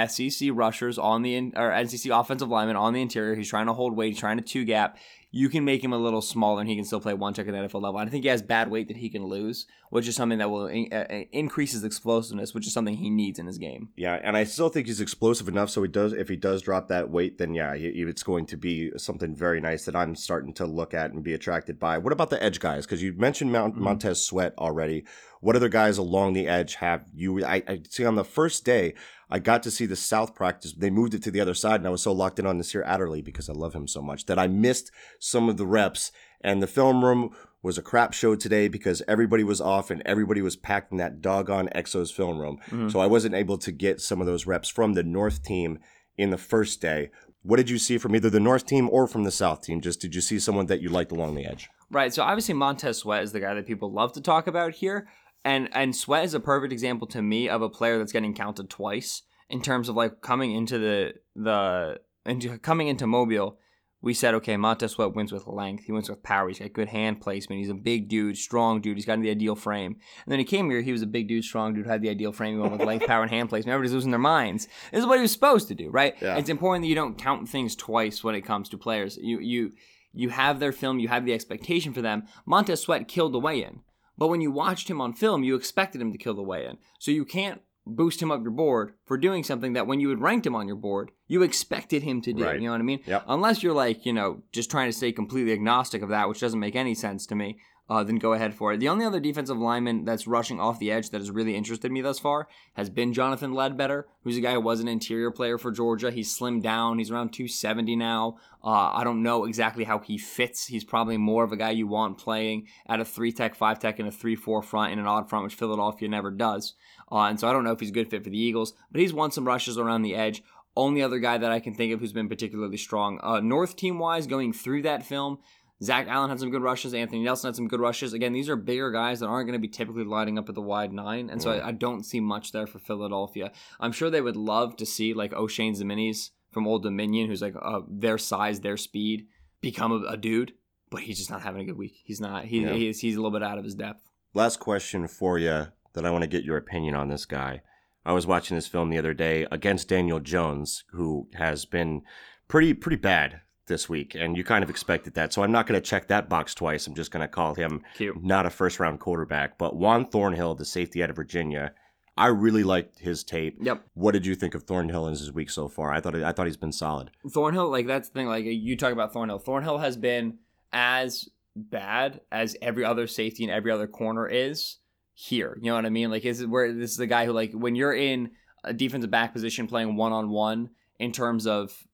SEC 0.07 0.49
rushers 0.53 0.97
on 0.97 1.21
the 1.21 1.35
in, 1.35 1.53
or 1.55 1.85
SEC 1.87 2.11
offensive 2.11 2.49
lineman 2.49 2.75
on 2.75 2.93
the 2.93 3.01
interior. 3.01 3.35
He's 3.35 3.49
trying 3.49 3.67
to 3.67 3.73
hold 3.73 3.95
weight, 3.95 4.09
he's 4.09 4.19
trying 4.19 4.37
to 4.37 4.43
two 4.43 4.65
gap 4.65 4.97
you 5.31 5.49
can 5.49 5.65
make 5.65 5.83
him 5.83 5.91
a 5.91 5.97
little 5.97 6.21
smaller 6.21 6.61
and 6.61 6.69
he 6.69 6.75
can 6.75 6.85
still 6.85 7.01
play 7.01 7.13
one 7.13 7.33
check 7.33 7.47
at 7.47 7.51
the 7.51 7.57
NFL 7.57 7.81
level. 7.81 7.97
I 7.97 8.05
think 8.07 8.23
he 8.23 8.29
has 8.29 8.41
bad 8.41 8.69
weight 8.69 8.87
that 8.87 8.97
he 8.97 9.09
can 9.09 9.25
lose, 9.25 9.67
which 9.89 10.07
is 10.07 10.15
something 10.15 10.39
that 10.39 10.49
will 10.49 10.67
in- 10.67 10.87
uh, 10.91 11.05
uh, 11.09 11.23
increase 11.33 11.73
his 11.73 11.83
explosiveness, 11.83 12.53
which 12.53 12.65
is 12.65 12.71
something 12.71 12.95
he 12.95 13.09
needs 13.09 13.37
in 13.37 13.45
his 13.45 13.57
game. 13.57 13.89
Yeah, 13.97 14.19
and 14.23 14.37
I 14.37 14.45
still 14.45 14.69
think 14.69 14.87
he's 14.87 15.01
explosive 15.01 15.49
enough. 15.49 15.69
So 15.69 15.83
he 15.83 15.89
does. 15.89 16.13
If 16.13 16.29
he 16.29 16.37
does 16.37 16.61
drop 16.61 16.87
that 16.87 17.09
weight, 17.09 17.37
then 17.37 17.53
yeah, 17.53 17.75
he, 17.75 17.87
it's 17.87 18.23
going 18.23 18.45
to 18.47 18.57
be 18.57 18.91
something 18.97 19.35
very 19.35 19.59
nice 19.59 19.83
that 19.85 19.95
I'm 19.95 20.15
starting 20.15 20.53
to 20.55 20.65
look 20.65 20.93
at 20.93 21.11
and 21.11 21.23
be 21.23 21.33
attracted 21.33 21.77
by. 21.77 21.97
What 21.97 22.13
about 22.13 22.29
the 22.29 22.41
edge 22.41 22.59
guys? 22.61 22.85
Because 22.85 23.03
you 23.03 23.13
mentioned 23.13 23.51
Mount, 23.51 23.75
mm-hmm. 23.75 23.83
Montez 23.83 24.25
Sweat 24.25 24.53
already. 24.57 25.03
What 25.41 25.55
other 25.55 25.69
guys 25.69 25.97
along 25.97 26.33
the 26.33 26.47
edge 26.47 26.75
have 26.75 27.05
you? 27.13 27.45
I, 27.45 27.63
I 27.67 27.81
see 27.87 28.05
on 28.05 28.15
the 28.15 28.23
first 28.23 28.63
day. 28.63 28.95
I 29.29 29.39
got 29.39 29.63
to 29.63 29.71
see 29.71 29.85
the 29.85 29.95
South 29.95 30.33
practice. 30.33 30.73
They 30.73 30.89
moved 30.89 31.13
it 31.13 31.23
to 31.23 31.31
the 31.31 31.41
other 31.41 31.53
side, 31.53 31.81
and 31.81 31.87
I 31.87 31.91
was 31.91 32.01
so 32.01 32.13
locked 32.13 32.39
in 32.39 32.45
on 32.45 32.57
Nasir 32.57 32.83
Adderley 32.83 33.21
because 33.21 33.49
I 33.49 33.53
love 33.53 33.73
him 33.73 33.87
so 33.87 34.01
much 34.01 34.25
that 34.25 34.39
I 34.39 34.47
missed 34.47 34.91
some 35.19 35.49
of 35.49 35.57
the 35.57 35.65
reps. 35.65 36.11
And 36.41 36.61
the 36.61 36.67
film 36.67 37.03
room 37.03 37.35
was 37.61 37.77
a 37.77 37.81
crap 37.81 38.13
show 38.13 38.35
today 38.35 38.67
because 38.67 39.01
everybody 39.07 39.43
was 39.43 39.59
off 39.59 39.91
and 39.91 40.01
everybody 40.05 40.41
was 40.41 40.55
packed 40.55 40.91
in 40.91 40.97
that 40.99 41.21
doggone 41.21 41.67
Exos 41.75 42.13
film 42.13 42.39
room. 42.39 42.59
Mm-hmm. 42.67 42.89
So 42.89 42.99
I 42.99 43.07
wasn't 43.07 43.35
able 43.35 43.57
to 43.57 43.71
get 43.71 43.99
some 43.99 44.21
of 44.21 44.27
those 44.27 44.45
reps 44.45 44.69
from 44.69 44.93
the 44.93 45.03
North 45.03 45.43
team 45.43 45.79
in 46.17 46.29
the 46.29 46.37
first 46.37 46.79
day. 46.81 47.09
What 47.41 47.57
did 47.57 47.69
you 47.69 47.77
see 47.77 47.97
from 47.97 48.15
either 48.15 48.29
the 48.29 48.39
North 48.39 48.65
team 48.65 48.89
or 48.91 49.07
from 49.07 49.23
the 49.23 49.31
South 49.31 49.61
team? 49.61 49.81
Just 49.81 49.99
did 49.99 50.15
you 50.15 50.21
see 50.21 50.39
someone 50.39 50.67
that 50.67 50.81
you 50.81 50.89
liked 50.89 51.11
along 51.11 51.35
the 51.35 51.45
edge? 51.45 51.69
Right. 51.89 52.13
So 52.13 52.23
obviously 52.23 52.53
Montez 52.53 52.99
Sweat 52.99 53.23
is 53.23 53.31
the 53.31 53.39
guy 53.39 53.53
that 53.53 53.65
people 53.65 53.91
love 53.91 54.13
to 54.13 54.21
talk 54.21 54.47
about 54.47 54.73
here. 54.73 55.07
And 55.43 55.69
and 55.73 55.95
Sweat 55.95 56.25
is 56.25 56.33
a 56.33 56.39
perfect 56.39 56.73
example 56.73 57.07
to 57.07 57.21
me 57.21 57.47
of 57.47 57.61
a 57.61 57.69
player 57.69 57.97
that's 57.97 58.11
getting 58.11 58.33
counted 58.33 58.69
twice 58.69 59.23
in 59.49 59.61
terms 59.61 59.89
of 59.89 59.95
like 59.95 60.21
coming 60.21 60.51
into 60.53 60.77
the 60.77 61.13
the 61.35 61.99
into 62.25 62.57
coming 62.59 62.87
into 62.87 63.07
Mobile. 63.07 63.57
We 63.99 64.13
said, 64.13 64.35
okay, 64.35 64.57
Montez 64.57 64.91
Sweat 64.91 65.15
wins 65.15 65.31
with 65.31 65.47
length. 65.47 65.85
He 65.85 65.91
wins 65.91 66.07
with 66.07 66.21
power. 66.21 66.47
He's 66.47 66.59
got 66.59 66.71
good 66.71 66.87
hand 66.87 67.19
placement. 67.19 67.59
He's 67.59 67.71
a 67.71 67.73
big 67.73 68.09
dude, 68.09 68.37
strong 68.37 68.79
dude. 68.79 68.95
He's 68.95 69.07
got 69.07 69.19
the 69.19 69.31
ideal 69.31 69.55
frame. 69.55 69.93
And 69.93 70.31
then 70.31 70.37
he 70.37 70.45
came 70.45 70.69
here. 70.69 70.81
He 70.81 70.91
was 70.91 71.01
a 71.01 71.07
big 71.07 71.27
dude, 71.27 71.43
strong 71.43 71.73
dude, 71.73 71.87
had 71.87 72.03
the 72.03 72.09
ideal 72.09 72.31
frame. 72.31 72.53
He 72.55 72.61
went 72.61 72.73
with 72.73 72.85
length, 72.85 73.07
power, 73.07 73.23
and 73.23 73.31
hand 73.31 73.49
placement. 73.49 73.73
Everybody's 73.73 73.95
losing 73.95 74.11
their 74.11 74.19
minds. 74.19 74.67
This 74.91 74.99
is 74.99 75.07
what 75.07 75.17
he 75.17 75.23
was 75.23 75.31
supposed 75.31 75.67
to 75.69 75.75
do, 75.75 75.89
right? 75.89 76.15
Yeah. 76.21 76.37
It's 76.37 76.47
important 76.47 76.83
that 76.83 76.89
you 76.89 76.95
don't 76.95 77.17
count 77.17 77.49
things 77.49 77.75
twice 77.75 78.23
when 78.23 78.35
it 78.35 78.41
comes 78.41 78.69
to 78.69 78.77
players. 78.77 79.17
You 79.19 79.39
you 79.39 79.71
you 80.13 80.29
have 80.29 80.59
their 80.59 80.71
film. 80.71 80.99
You 80.99 81.07
have 81.07 81.25
the 81.25 81.33
expectation 81.33 81.91
for 81.91 82.03
them. 82.03 82.27
Montez 82.45 82.81
Sweat 82.81 83.07
killed 83.07 83.33
the 83.33 83.39
weigh-in. 83.39 83.81
But 84.17 84.27
when 84.27 84.41
you 84.41 84.51
watched 84.51 84.89
him 84.89 84.99
on 84.99 85.13
film, 85.13 85.43
you 85.43 85.55
expected 85.55 86.01
him 86.01 86.11
to 86.11 86.17
kill 86.17 86.33
the 86.33 86.41
weigh 86.41 86.65
in. 86.65 86.77
So 86.99 87.11
you 87.11 87.25
can't 87.25 87.61
boost 87.85 88.21
him 88.21 88.31
up 88.31 88.41
your 88.41 88.51
board 88.51 88.93
for 89.05 89.17
doing 89.17 89.43
something 89.43 89.73
that 89.73 89.87
when 89.87 89.99
you 89.99 90.09
had 90.09 90.19
ranked 90.19 90.45
him 90.45 90.55
on 90.55 90.67
your 90.67 90.75
board, 90.75 91.11
you 91.27 91.43
expected 91.43 92.03
him 92.03 92.21
to 92.21 92.33
do. 92.33 92.43
Right. 92.43 92.59
You 92.59 92.65
know 92.65 92.71
what 92.71 92.81
I 92.81 92.83
mean? 92.83 92.99
Yep. 93.05 93.23
Unless 93.27 93.63
you're 93.63 93.73
like, 93.73 94.05
you 94.05 94.13
know, 94.13 94.43
just 94.51 94.69
trying 94.69 94.89
to 94.89 94.97
stay 94.97 95.11
completely 95.11 95.53
agnostic 95.53 96.01
of 96.01 96.09
that, 96.09 96.27
which 96.27 96.39
doesn't 96.39 96.59
make 96.59 96.75
any 96.75 96.95
sense 96.95 97.25
to 97.27 97.35
me. 97.35 97.59
Uh, 97.89 98.03
then 98.03 98.17
go 98.17 98.33
ahead 98.33 98.53
for 98.53 98.73
it. 98.73 98.79
The 98.79 98.89
only 98.89 99.05
other 99.05 99.19
defensive 99.19 99.57
lineman 99.57 100.05
that's 100.05 100.27
rushing 100.27 100.59
off 100.59 100.79
the 100.79 100.91
edge 100.91 101.09
that 101.11 101.21
has 101.21 101.31
really 101.31 101.55
interested 101.55 101.91
me 101.91 102.01
thus 102.01 102.19
far 102.19 102.47
has 102.73 102.89
been 102.89 103.13
Jonathan 103.13 103.53
Ledbetter, 103.53 104.07
who's 104.23 104.37
a 104.37 104.41
guy 104.41 104.53
who 104.53 104.61
was 104.61 104.79
an 104.79 104.87
interior 104.87 105.31
player 105.31 105.57
for 105.57 105.71
Georgia. 105.71 106.11
He's 106.11 106.37
slimmed 106.37 106.63
down. 106.63 106.99
He's 106.99 107.11
around 107.11 107.31
270 107.31 107.95
now. 107.95 108.37
Uh, 108.63 108.91
I 108.93 109.03
don't 109.03 109.23
know 109.23 109.45
exactly 109.45 109.85
how 109.85 109.99
he 109.99 110.17
fits. 110.17 110.65
He's 110.65 110.83
probably 110.83 111.17
more 111.17 111.43
of 111.43 111.51
a 111.51 111.57
guy 111.57 111.71
you 111.71 111.87
want 111.87 112.17
playing 112.17 112.67
at 112.87 112.99
a 112.99 113.05
three 113.05 113.31
tech, 113.31 113.55
five 113.55 113.79
tech, 113.79 113.99
and 113.99 114.07
a 114.07 114.11
three 114.11 114.35
four 114.35 114.61
front 114.61 114.91
in 114.91 114.99
an 114.99 115.07
odd 115.07 115.29
front, 115.29 115.45
which 115.45 115.55
Philadelphia 115.55 116.09
never 116.09 116.31
does. 116.31 116.73
Uh, 117.11 117.21
and 117.21 117.39
so 117.39 117.47
I 117.47 117.53
don't 117.53 117.63
know 117.63 117.71
if 117.71 117.79
he's 117.79 117.89
a 117.89 117.93
good 117.93 118.09
fit 118.09 118.23
for 118.23 118.29
the 118.29 118.37
Eagles, 118.37 118.73
but 118.91 118.99
he's 118.99 119.13
won 119.13 119.31
some 119.31 119.47
rushes 119.47 119.77
around 119.77 120.01
the 120.01 120.15
edge. 120.15 120.43
Only 120.75 121.01
other 121.01 121.17
guy 121.17 121.39
that 121.39 121.51
I 121.51 121.59
can 121.59 121.73
think 121.73 121.91
of 121.91 121.99
who's 121.99 122.13
been 122.13 122.29
particularly 122.29 122.77
strong. 122.77 123.19
Uh, 123.23 123.39
North 123.39 123.75
team 123.75 123.97
wise, 123.97 124.27
going 124.27 124.53
through 124.53 124.83
that 124.83 125.03
film, 125.03 125.39
Zach 125.83 126.07
Allen 126.07 126.29
had 126.29 126.39
some 126.39 126.49
good 126.49 126.63
rushes. 126.63 126.93
Anthony 126.93 127.23
Nelson 127.23 127.49
had 127.49 127.55
some 127.55 127.67
good 127.67 127.79
rushes. 127.79 128.13
Again, 128.13 128.33
these 128.33 128.49
are 128.49 128.55
bigger 128.55 128.91
guys 128.91 129.19
that 129.19 129.27
aren't 129.27 129.47
going 129.47 129.59
to 129.59 129.67
be 129.67 129.67
typically 129.67 130.03
lining 130.03 130.39
up 130.39 130.49
at 130.49 130.55
the 130.55 130.61
wide 130.61 130.91
nine, 130.91 131.29
and 131.29 131.41
so 131.41 131.51
I, 131.51 131.67
I, 131.67 131.71
don't 131.71 132.03
see 132.03 132.19
much 132.19 132.51
there 132.51 132.65
for 132.65 132.79
Philadelphia. 132.79 133.51
I'm 133.79 133.91
sure 133.91 134.09
they 134.09 134.21
would 134.21 134.35
love 134.35 134.75
to 134.77 134.85
see 134.85 135.13
like 135.13 135.33
Oshane 135.33 135.77
Ximines 135.77 136.31
from 136.51 136.65
Old 136.65 136.81
Dominion, 136.81 137.27
who's 137.27 137.41
like 137.41 137.55
uh, 137.61 137.81
their 137.87 138.17
size, 138.17 138.61
their 138.61 138.77
speed, 138.77 139.27
become 139.61 139.91
a, 139.91 140.13
a, 140.13 140.17
dude, 140.17 140.53
but 140.89 141.01
he's 141.01 141.17
just 141.17 141.29
not 141.29 141.43
having 141.43 141.61
a 141.61 141.65
good 141.65 141.77
week. 141.77 142.01
He's 142.03 142.19
not. 142.19 142.45
He, 142.45 142.61
yeah. 142.61 142.73
he's 142.73 142.99
he's 142.99 143.15
a 143.15 143.19
little 143.19 143.37
bit 143.37 143.43
out 143.43 143.59
of 143.59 143.63
his 143.63 143.75
depth. 143.75 144.01
Last 144.33 144.59
question 144.59 145.07
for 145.07 145.37
you 145.37 145.67
that 145.93 146.05
I 146.05 146.09
want 146.09 146.23
to 146.23 146.29
get 146.29 146.43
your 146.43 146.57
opinion 146.57 146.95
on 146.95 147.09
this 147.09 147.25
guy. 147.25 147.61
I 148.03 148.13
was 148.13 148.25
watching 148.25 148.55
this 148.55 148.67
film 148.67 148.89
the 148.89 148.97
other 148.97 149.13
day 149.13 149.45
against 149.51 149.89
Daniel 149.89 150.19
Jones, 150.19 150.85
who 150.91 151.27
has 151.35 151.65
been 151.65 152.01
pretty 152.47 152.73
pretty 152.73 152.97
bad 152.97 153.41
this 153.67 153.87
week, 153.87 154.15
and 154.15 154.35
you 154.35 154.43
kind 154.43 154.63
of 154.63 154.69
expected 154.69 155.13
that. 155.15 155.33
So 155.33 155.43
I'm 155.43 155.51
not 155.51 155.67
going 155.67 155.79
to 155.79 155.85
check 155.85 156.07
that 156.07 156.29
box 156.29 156.55
twice. 156.55 156.87
I'm 156.87 156.95
just 156.95 157.11
going 157.11 157.21
to 157.21 157.27
call 157.27 157.53
him 157.53 157.83
Cute. 157.95 158.23
not 158.23 158.45
a 158.45 158.49
first 158.49 158.79
round 158.79 158.99
quarterback. 158.99 159.57
But 159.57 159.75
Juan 159.75 160.05
Thornhill, 160.05 160.55
the 160.55 160.65
safety 160.65 161.03
out 161.03 161.09
of 161.09 161.15
Virginia, 161.15 161.73
I 162.17 162.27
really 162.27 162.63
liked 162.63 162.99
his 162.99 163.23
tape. 163.23 163.57
Yep. 163.61 163.83
What 163.93 164.13
did 164.13 164.25
you 164.25 164.35
think 164.35 164.55
of 164.55 164.63
Thornhill 164.63 165.05
in 165.07 165.11
his 165.13 165.31
week 165.31 165.49
so 165.49 165.67
far? 165.67 165.93
I 165.93 166.01
thought 166.01 166.15
I 166.15 166.31
thought 166.31 166.47
he's 166.47 166.57
been 166.57 166.71
solid. 166.71 167.11
Thornhill, 167.31 167.69
like 167.69 167.85
that's 167.85 168.09
the 168.09 168.13
thing. 168.13 168.27
Like 168.27 168.45
you 168.45 168.75
talk 168.75 168.91
about 168.91 169.13
Thornhill. 169.13 169.39
Thornhill 169.39 169.77
has 169.77 169.97
been 169.97 170.39
as 170.73 171.29
bad 171.55 172.21
as 172.31 172.55
every 172.61 172.83
other 172.83 173.07
safety 173.07 173.43
and 173.43 173.51
every 173.51 173.71
other 173.71 173.87
corner 173.87 174.27
is 174.27 174.77
here. 175.13 175.57
You 175.61 175.69
know 175.69 175.75
what 175.75 175.85
I 175.85 175.89
mean? 175.89 176.09
Like 176.09 176.25
is 176.25 176.45
where 176.45 176.73
this 176.73 176.91
is 176.91 176.97
the 176.97 177.07
guy 177.07 177.25
who 177.25 177.33
like 177.33 177.51
when 177.53 177.75
you're 177.75 177.93
in 177.93 178.31
a 178.63 178.73
defensive 178.73 179.11
back 179.11 179.33
position 179.33 179.67
playing 179.67 179.95
one 179.95 180.11
on 180.11 180.29
one 180.29 180.69
in 180.99 181.11
terms 181.11 181.45
of 181.47 181.87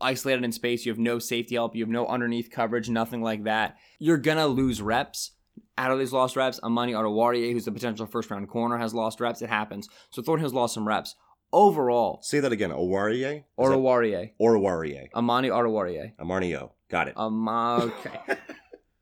isolated 0.00 0.44
in 0.44 0.52
space, 0.52 0.84
you 0.84 0.92
have 0.92 0.98
no 0.98 1.18
safety 1.18 1.54
help, 1.54 1.74
you 1.74 1.82
have 1.82 1.90
no 1.90 2.06
underneath 2.06 2.50
coverage, 2.50 2.88
nothing 2.88 3.22
like 3.22 3.44
that. 3.44 3.76
You're 3.98 4.18
gonna 4.18 4.46
lose 4.46 4.80
reps. 4.82 5.32
Adderley's 5.78 6.12
lost 6.12 6.36
reps. 6.36 6.60
Amani 6.62 6.92
Oruwariye, 6.92 7.52
who's 7.52 7.66
a 7.66 7.72
potential 7.72 8.06
first 8.06 8.30
round 8.30 8.48
corner, 8.48 8.78
has 8.78 8.92
lost 8.94 9.20
reps. 9.20 9.42
It 9.42 9.48
happens. 9.48 9.88
So 10.10 10.22
Thornhill's 10.22 10.52
lost 10.52 10.74
some 10.74 10.86
reps. 10.86 11.14
Overall, 11.52 12.20
say 12.22 12.40
that 12.40 12.52
again. 12.52 12.70
Oruwariye. 12.70 13.44
Oruwariye. 13.58 14.32
Oruwariye. 14.40 15.08
Amani 15.14 15.48
Oruwariye. 15.48 16.14
Amarnio. 16.16 16.70
Got 16.90 17.08
it. 17.08 17.14
Um. 17.16 17.48
Okay. 17.48 18.18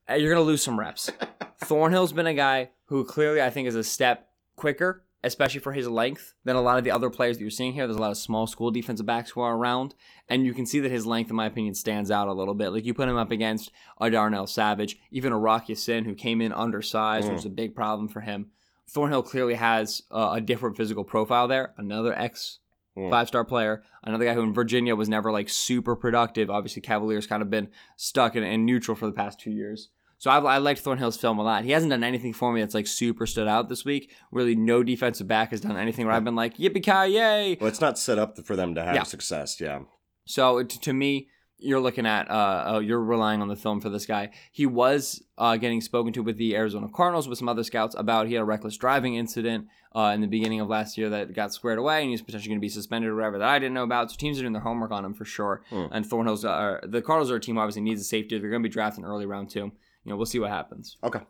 You're 0.17 0.33
gonna 0.33 0.45
lose 0.45 0.63
some 0.63 0.79
reps. 0.79 1.11
Thornhill's 1.61 2.13
been 2.13 2.27
a 2.27 2.33
guy 2.33 2.69
who 2.85 3.03
clearly 3.05 3.41
I 3.41 3.49
think 3.49 3.67
is 3.67 3.75
a 3.75 3.83
step 3.83 4.29
quicker 4.55 5.03
especially 5.23 5.59
for 5.59 5.73
his 5.73 5.87
length, 5.87 6.33
than 6.43 6.55
a 6.55 6.61
lot 6.61 6.77
of 6.77 6.83
the 6.83 6.91
other 6.91 7.09
players 7.09 7.37
that 7.37 7.41
you're 7.41 7.51
seeing 7.51 7.73
here. 7.73 7.85
There's 7.87 7.97
a 7.97 8.01
lot 8.01 8.11
of 8.11 8.17
small 8.17 8.47
school 8.47 8.71
defensive 8.71 9.05
backs 9.05 9.31
who 9.31 9.41
are 9.41 9.55
around, 9.55 9.95
and 10.27 10.45
you 10.45 10.53
can 10.53 10.65
see 10.65 10.79
that 10.79 10.91
his 10.91 11.05
length, 11.05 11.29
in 11.29 11.35
my 11.35 11.45
opinion, 11.45 11.75
stands 11.75 12.11
out 12.11 12.27
a 12.27 12.33
little 12.33 12.53
bit. 12.53 12.69
Like 12.69 12.85
you 12.85 12.93
put 12.93 13.09
him 13.09 13.17
up 13.17 13.31
against 13.31 13.71
a 13.99 14.09
Darnell 14.09 14.47
Savage, 14.47 14.97
even 15.11 15.33
a 15.33 15.39
Rock 15.39 15.69
Ya-Sin 15.69 16.05
who 16.05 16.15
came 16.15 16.41
in 16.41 16.53
undersized, 16.53 17.25
mm. 17.25 17.29
which 17.29 17.37
was 17.37 17.45
a 17.45 17.49
big 17.49 17.75
problem 17.75 18.07
for 18.07 18.21
him. 18.21 18.51
Thornhill 18.89 19.23
clearly 19.23 19.53
has 19.53 20.03
uh, 20.11 20.31
a 20.33 20.41
different 20.41 20.77
physical 20.77 21.03
profile 21.03 21.47
there. 21.47 21.73
Another 21.77 22.17
ex 22.17 22.59
mm. 22.97 23.09
five 23.09 23.27
star 23.27 23.45
player, 23.45 23.83
another 24.03 24.25
guy 24.25 24.33
who 24.33 24.41
in 24.41 24.53
Virginia 24.53 24.95
was 24.95 25.09
never 25.09 25.31
like 25.31 25.49
super 25.49 25.95
productive. 25.95 26.49
Obviously, 26.49 26.81
Cavaliers 26.81 27.27
kind 27.27 27.41
of 27.41 27.49
been 27.49 27.69
stuck 27.97 28.35
in, 28.35 28.43
in 28.43 28.65
neutral 28.65 28.95
for 28.95 29.05
the 29.05 29.11
past 29.11 29.39
two 29.39 29.51
years. 29.51 29.89
So 30.19 30.29
I've, 30.29 30.43
I 30.43 30.57
liked 30.57 30.83
Thornhill's 30.83 31.15
film 31.15 31.39
a 31.39 31.43
lot. 31.43 31.63
He 31.63 31.71
hasn't 31.71 31.91
done 31.91 32.03
anything 32.03 32.33
for 32.33 32.51
me 32.51 32.59
that's 32.59 32.75
like 32.75 32.87
super 32.87 33.25
stood 33.25 33.47
out 33.47 33.69
this 33.69 33.85
week. 33.85 34.11
Really, 34.31 34.53
no 34.53 34.83
defensive 34.83 35.29
back 35.29 35.51
has 35.51 35.61
done 35.61 35.77
anything 35.77 36.05
where 36.05 36.13
I've 36.13 36.25
been 36.25 36.35
like, 36.35 36.57
yippee 36.57 36.83
ki 36.83 37.13
yay. 37.13 37.57
Well, 37.59 37.69
it's 37.69 37.79
not 37.79 37.97
set 37.97 38.19
up 38.19 38.37
for 38.45 38.57
them 38.57 38.75
to 38.75 38.83
have 38.83 38.95
yeah. 38.95 39.03
success. 39.03 39.61
Yeah. 39.61 39.79
So 40.25 40.61
to, 40.61 40.79
to 40.81 40.93
me, 40.93 41.29
you're 41.57 41.79
looking 41.79 42.05
at 42.05 42.29
uh, 42.29 42.73
uh, 42.73 42.79
you're 42.79 43.01
relying 43.01 43.41
on 43.41 43.47
the 43.47 43.55
film 43.55 43.79
for 43.79 43.89
this 43.89 44.05
guy. 44.05 44.31
He 44.51 44.65
was 44.65 45.23
uh, 45.37 45.55
getting 45.55 45.79
spoken 45.79 46.11
to 46.13 46.23
with 46.23 46.37
the 46.37 46.53
Arizona 46.53 46.89
Cardinals 46.93 47.29
with 47.29 47.37
some 47.37 47.47
other 47.47 47.63
scouts 47.63 47.95
about 47.97 48.27
he 48.27 48.33
had 48.33 48.41
a 48.41 48.45
reckless 48.45 48.75
driving 48.75 49.15
incident 49.15 49.67
uh, 49.95 50.11
in 50.13 50.19
the 50.19 50.27
beginning 50.27 50.59
of 50.59 50.67
last 50.67 50.97
year 50.97 51.09
that 51.09 51.33
got 51.33 51.53
squared 51.53 51.79
away, 51.79 52.01
and 52.01 52.11
he's 52.11 52.21
potentially 52.21 52.49
going 52.49 52.59
to 52.59 52.61
be 52.61 52.69
suspended 52.69 53.09
or 53.09 53.15
whatever 53.15 53.37
that 53.37 53.47
I 53.47 53.57
didn't 53.57 53.73
know 53.73 53.83
about. 53.83 54.11
So 54.11 54.17
teams 54.17 54.37
are 54.37 54.41
doing 54.41 54.53
their 54.53 54.61
homework 54.61 54.91
on 54.91 55.05
him 55.05 55.13
for 55.13 55.25
sure. 55.25 55.63
Hmm. 55.69 55.85
And 55.91 56.05
Thornhill's 56.05 56.43
uh, 56.43 56.79
the 56.83 57.01
Cardinals 57.01 57.31
are 57.31 57.37
a 57.37 57.41
team 57.41 57.57
obviously 57.57 57.83
needs 57.83 58.01
a 58.01 58.05
safety. 58.05 58.37
They're 58.37 58.49
going 58.49 58.63
to 58.63 58.67
be 58.67 58.73
drafting 58.73 59.05
early 59.05 59.25
round 59.25 59.49
two 59.49 59.71
you 60.03 60.09
know, 60.09 60.15
we'll 60.15 60.25
see 60.25 60.39
what 60.39 60.49
happens. 60.49 60.97
Okay. 61.03 61.21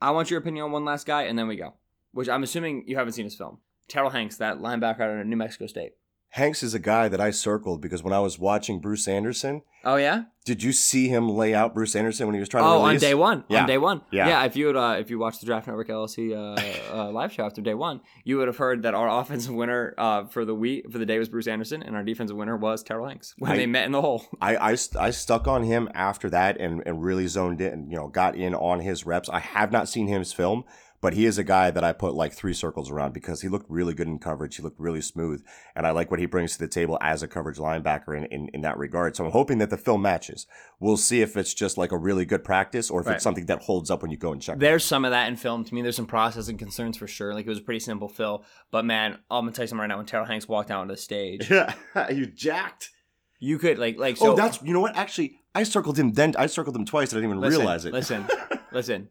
I 0.00 0.10
want 0.10 0.30
your 0.30 0.40
opinion 0.40 0.64
on 0.64 0.72
one 0.72 0.84
last 0.84 1.06
guy, 1.06 1.22
and 1.22 1.38
then 1.38 1.48
we 1.48 1.56
go. 1.56 1.74
Which 2.12 2.28
I'm 2.28 2.42
assuming 2.42 2.84
you 2.86 2.96
haven't 2.96 3.12
seen 3.12 3.24
his 3.24 3.34
film. 3.34 3.58
Terrell 3.88 4.10
Hanks, 4.10 4.36
that 4.38 4.58
linebacker 4.58 5.00
out 5.00 5.20
of 5.20 5.26
New 5.26 5.36
Mexico 5.36 5.66
State. 5.66 5.92
Hanks 6.30 6.62
is 6.62 6.74
a 6.74 6.78
guy 6.78 7.08
that 7.08 7.20
I 7.20 7.30
circled 7.30 7.80
because 7.80 8.02
when 8.02 8.12
I 8.12 8.20
was 8.20 8.38
watching 8.38 8.78
Bruce 8.80 9.08
Anderson. 9.08 9.62
Oh 9.84 9.96
yeah. 9.96 10.24
Did 10.44 10.62
you 10.62 10.72
see 10.72 11.08
him 11.08 11.28
lay 11.28 11.54
out 11.54 11.74
Bruce 11.74 11.96
Anderson 11.96 12.26
when 12.26 12.34
he 12.34 12.40
was 12.40 12.48
trying 12.48 12.64
oh, 12.64 12.78
to 12.78 12.86
release? 12.86 13.02
on 13.02 13.08
day 13.08 13.14
one. 13.14 13.44
Yeah. 13.48 13.62
On 13.62 13.66
day 13.66 13.78
one. 13.78 14.02
Yeah. 14.10 14.28
Yeah. 14.28 14.44
If 14.44 14.54
you 14.54 14.66
would, 14.66 14.76
uh, 14.76 14.96
if 14.98 15.10
you 15.10 15.18
watched 15.18 15.40
the 15.40 15.46
Draft 15.46 15.66
Network 15.66 15.88
LLC 15.88 16.32
uh, 16.32 16.94
uh, 16.94 17.10
live 17.12 17.32
show 17.32 17.44
after 17.46 17.62
day 17.62 17.74
one, 17.74 18.00
you 18.24 18.36
would 18.36 18.48
have 18.48 18.56
heard 18.56 18.82
that 18.82 18.94
our 18.94 19.08
offensive 19.08 19.54
winner 19.54 19.94
uh, 19.96 20.26
for 20.26 20.44
the 20.44 20.54
week 20.54 20.90
for 20.92 20.98
the 20.98 21.06
day 21.06 21.18
was 21.18 21.28
Bruce 21.28 21.46
Anderson, 21.46 21.82
and 21.82 21.96
our 21.96 22.04
defensive 22.04 22.36
winner 22.36 22.56
was 22.56 22.82
Terrell 22.82 23.08
Hanks 23.08 23.34
when 23.38 23.52
I, 23.52 23.56
they 23.56 23.66
met 23.66 23.86
in 23.86 23.92
the 23.92 24.02
hole. 24.02 24.24
I, 24.40 24.56
I 24.56 24.76
I 24.98 25.10
stuck 25.10 25.48
on 25.48 25.62
him 25.62 25.88
after 25.94 26.28
that 26.30 26.60
and 26.60 26.82
and 26.84 27.02
really 27.02 27.26
zoned 27.28 27.60
in. 27.60 27.90
You 27.90 27.96
know, 27.96 28.08
got 28.08 28.36
in 28.36 28.54
on 28.54 28.80
his 28.80 29.06
reps. 29.06 29.28
I 29.28 29.38
have 29.40 29.72
not 29.72 29.88
seen 29.88 30.06
his 30.06 30.32
film 30.32 30.64
but 31.00 31.14
he 31.14 31.26
is 31.26 31.38
a 31.38 31.44
guy 31.44 31.70
that 31.70 31.84
I 31.84 31.92
put 31.92 32.14
like 32.14 32.32
three 32.32 32.54
circles 32.54 32.90
around 32.90 33.12
because 33.12 33.42
he 33.42 33.48
looked 33.48 33.70
really 33.70 33.94
good 33.94 34.08
in 34.08 34.18
coverage. 34.18 34.56
He 34.56 34.62
looked 34.62 34.80
really 34.80 35.00
smooth. 35.00 35.44
And 35.74 35.86
I 35.86 35.90
like 35.90 36.10
what 36.10 36.20
he 36.20 36.26
brings 36.26 36.52
to 36.52 36.58
the 36.58 36.68
table 36.68 36.98
as 37.00 37.22
a 37.22 37.28
coverage 37.28 37.58
linebacker 37.58 38.16
in, 38.16 38.24
in, 38.26 38.48
in 38.54 38.60
that 38.62 38.78
regard. 38.78 39.16
So 39.16 39.24
I'm 39.24 39.30
hoping 39.30 39.58
that 39.58 39.70
the 39.70 39.76
film 39.76 40.02
matches. 40.02 40.46
We'll 40.80 40.96
see 40.96 41.22
if 41.22 41.36
it's 41.36 41.54
just 41.54 41.78
like 41.78 41.92
a 41.92 41.98
really 41.98 42.24
good 42.24 42.44
practice 42.44 42.90
or 42.90 43.00
if 43.00 43.06
right. 43.06 43.14
it's 43.14 43.24
something 43.24 43.46
that 43.46 43.62
holds 43.62 43.90
up 43.90 44.02
when 44.02 44.10
you 44.10 44.16
go 44.16 44.32
and 44.32 44.40
check. 44.40 44.58
There's 44.58 44.84
some 44.84 45.04
of 45.04 45.10
that 45.10 45.28
in 45.28 45.36
film. 45.36 45.64
To 45.64 45.74
me, 45.74 45.82
there's 45.82 45.96
some 45.96 46.06
processing 46.06 46.58
concerns 46.58 46.96
for 46.96 47.06
sure. 47.06 47.34
Like 47.34 47.46
it 47.46 47.50
was 47.50 47.58
a 47.58 47.62
pretty 47.62 47.80
simple 47.80 48.08
fill. 48.08 48.44
But 48.70 48.84
man, 48.84 49.18
I'm 49.30 49.44
going 49.44 49.52
to 49.52 49.56
tell 49.56 49.64
you 49.64 49.68
something 49.68 49.80
right 49.80 49.88
now. 49.88 49.98
When 49.98 50.06
Terrell 50.06 50.26
Hanks 50.26 50.48
walked 50.48 50.70
out 50.70 50.80
on 50.80 50.88
the 50.88 50.96
stage. 50.96 51.50
Yeah. 51.50 51.74
you 52.10 52.26
jacked. 52.26 52.90
You 53.38 53.58
could 53.58 53.78
like 53.78 53.98
like 53.98 54.16
oh, 54.20 54.24
so. 54.24 54.32
Oh, 54.32 54.36
that's 54.36 54.62
you 54.62 54.72
know 54.72 54.80
what? 54.80 54.96
Actually, 54.96 55.40
I 55.54 55.62
circled 55.62 55.98
him. 55.98 56.12
Then 56.12 56.34
I 56.38 56.46
circled 56.46 56.74
him 56.74 56.84
twice. 56.84 57.12
I 57.12 57.16
didn't 57.16 57.30
even 57.30 57.40
listen, 57.40 57.60
realize 57.60 57.84
it. 57.84 57.92
Listen, 57.92 58.26
listen. 58.72 59.08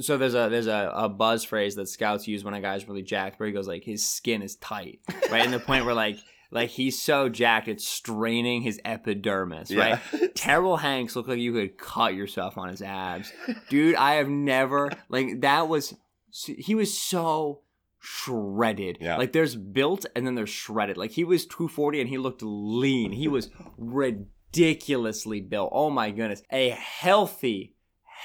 So 0.00 0.18
there's 0.18 0.34
a 0.34 0.48
there's 0.50 0.66
a, 0.66 0.92
a 0.94 1.08
buzz 1.08 1.44
phrase 1.44 1.74
that 1.76 1.88
scouts 1.88 2.28
use 2.28 2.44
when 2.44 2.54
a 2.54 2.60
guy's 2.60 2.86
really 2.86 3.02
jacked, 3.02 3.40
where 3.40 3.46
he 3.46 3.52
goes 3.52 3.68
like 3.68 3.84
his 3.84 4.06
skin 4.06 4.42
is 4.42 4.56
tight, 4.56 5.00
right? 5.30 5.42
and 5.44 5.52
the 5.52 5.60
point 5.60 5.84
where 5.86 5.94
like 5.94 6.18
like 6.50 6.70
he's 6.70 7.00
so 7.00 7.28
jacked 7.28 7.68
it's 7.68 7.86
straining 7.86 8.62
his 8.62 8.80
epidermis, 8.84 9.74
right? 9.74 9.98
Yeah. 10.12 10.26
Terrell 10.34 10.76
Hanks 10.76 11.16
looked 11.16 11.28
like 11.28 11.38
you 11.38 11.52
could 11.52 11.78
cut 11.78 12.14
yourself 12.14 12.58
on 12.58 12.68
his 12.68 12.82
abs, 12.82 13.32
dude. 13.70 13.96
I 13.96 14.14
have 14.14 14.28
never 14.28 14.90
like 15.08 15.40
that 15.40 15.68
was 15.68 15.94
he 16.30 16.74
was 16.74 16.96
so 16.96 17.62
shredded. 18.06 18.98
Yeah. 19.00 19.16
Like 19.16 19.32
there's 19.32 19.56
built 19.56 20.06
and 20.14 20.26
then 20.26 20.34
there's 20.34 20.50
shredded. 20.50 20.96
Like 20.96 21.12
he 21.12 21.24
was 21.24 21.46
240 21.46 22.00
and 22.00 22.08
he 22.08 22.18
looked 22.18 22.42
lean. 22.42 23.12
He 23.12 23.28
was 23.28 23.50
ridiculously 23.78 25.40
built. 25.40 25.70
Oh 25.72 25.90
my 25.90 26.10
goodness, 26.10 26.42
a 26.50 26.70
healthy 26.70 27.75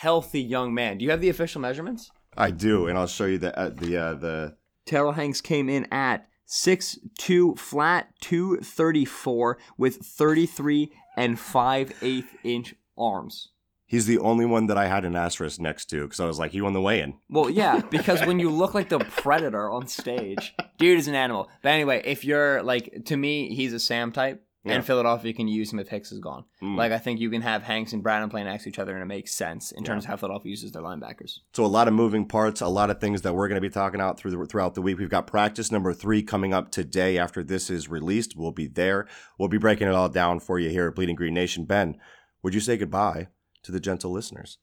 healthy 0.01 0.41
young 0.41 0.73
man. 0.73 0.97
Do 0.97 1.05
you 1.05 1.11
have 1.11 1.21
the 1.21 1.29
official 1.29 1.61
measurements? 1.61 2.09
I 2.35 2.49
do, 2.49 2.87
and 2.87 2.97
I'll 2.97 3.07
show 3.07 3.25
you 3.25 3.37
the 3.37 3.57
uh, 3.57 3.69
the 3.69 3.97
uh, 3.97 4.13
the. 4.15 4.55
Terrell 4.87 5.11
Hanks 5.11 5.41
came 5.41 5.69
in 5.69 5.85
at 5.91 6.27
six 6.45 6.97
two 7.19 7.53
flat 7.55 8.07
two 8.19 8.57
thirty 8.57 9.05
four 9.05 9.59
with 9.77 9.97
thirty 9.97 10.47
three 10.47 10.91
and 11.15 11.39
five 11.39 11.93
eighth 12.01 12.35
inch 12.43 12.73
arms. 12.97 13.49
He's 13.85 14.07
the 14.07 14.19
only 14.19 14.45
one 14.45 14.67
that 14.67 14.77
I 14.77 14.87
had 14.87 15.03
an 15.03 15.15
asterisk 15.17 15.59
next 15.59 15.85
to 15.87 16.03
because 16.03 16.21
I 16.21 16.25
was 16.25 16.39
like, 16.39 16.51
he 16.51 16.61
won 16.61 16.71
the 16.71 16.81
weigh-in. 16.81 17.15
Well, 17.29 17.49
yeah, 17.49 17.81
because 17.91 18.25
when 18.25 18.39
you 18.39 18.49
look 18.49 18.73
like 18.73 18.87
the 18.87 18.99
predator 18.99 19.69
on 19.69 19.85
stage, 19.87 20.55
dude 20.77 20.97
is 20.97 21.09
an 21.09 21.15
animal. 21.15 21.49
But 21.61 21.73
anyway, 21.73 22.01
if 22.05 22.23
you're 22.23 22.63
like, 22.63 23.03
to 23.05 23.17
me, 23.17 23.53
he's 23.53 23.73
a 23.73 23.79
Sam 23.79 24.13
type. 24.13 24.41
Yeah. 24.63 24.73
And 24.73 24.85
Philadelphia 24.85 25.33
can 25.33 25.47
use 25.47 25.73
him 25.73 25.79
if 25.79 25.87
Hicks 25.87 26.11
is 26.11 26.19
gone. 26.19 26.45
Mm. 26.61 26.77
Like 26.77 26.91
I 26.91 26.99
think 26.99 27.19
you 27.19 27.31
can 27.31 27.41
have 27.41 27.63
Hanks 27.63 27.93
and 27.93 28.03
Braden 28.03 28.29
playing 28.29 28.45
next 28.45 28.63
to 28.63 28.69
each 28.69 28.77
other, 28.77 28.93
and 28.93 29.01
it 29.01 29.07
makes 29.07 29.33
sense 29.33 29.71
in 29.71 29.83
terms 29.83 30.03
of 30.03 30.09
how 30.09 30.17
Philadelphia 30.17 30.51
uses 30.51 30.71
their 30.71 30.83
linebackers. 30.83 31.39
So 31.53 31.65
a 31.65 31.67
lot 31.67 31.87
of 31.87 31.95
moving 31.95 32.27
parts, 32.27 32.61
a 32.61 32.67
lot 32.67 32.91
of 32.91 33.01
things 33.01 33.23
that 33.23 33.33
we're 33.33 33.47
going 33.47 33.59
to 33.59 33.67
be 33.67 33.73
talking 33.73 33.99
about 33.99 34.19
through 34.19 34.31
the, 34.31 34.45
throughout 34.45 34.75
the 34.75 34.81
week. 34.83 34.99
We've 34.99 35.09
got 35.09 35.25
practice 35.25 35.71
number 35.71 35.93
three 35.93 36.21
coming 36.21 36.53
up 36.53 36.69
today. 36.69 37.17
After 37.17 37.43
this 37.43 37.71
is 37.71 37.89
released, 37.89 38.35
we'll 38.35 38.51
be 38.51 38.67
there. 38.67 39.07
We'll 39.39 39.49
be 39.49 39.57
breaking 39.57 39.87
it 39.87 39.95
all 39.95 40.09
down 40.09 40.39
for 40.39 40.59
you 40.59 40.69
here 40.69 40.87
at 40.87 40.95
Bleeding 40.95 41.15
Green 41.15 41.33
Nation. 41.33 41.65
Ben, 41.65 41.97
would 42.43 42.53
you 42.53 42.59
say 42.59 42.77
goodbye 42.77 43.29
to 43.63 43.71
the 43.71 43.79
gentle 43.79 44.11
listeners? 44.11 44.59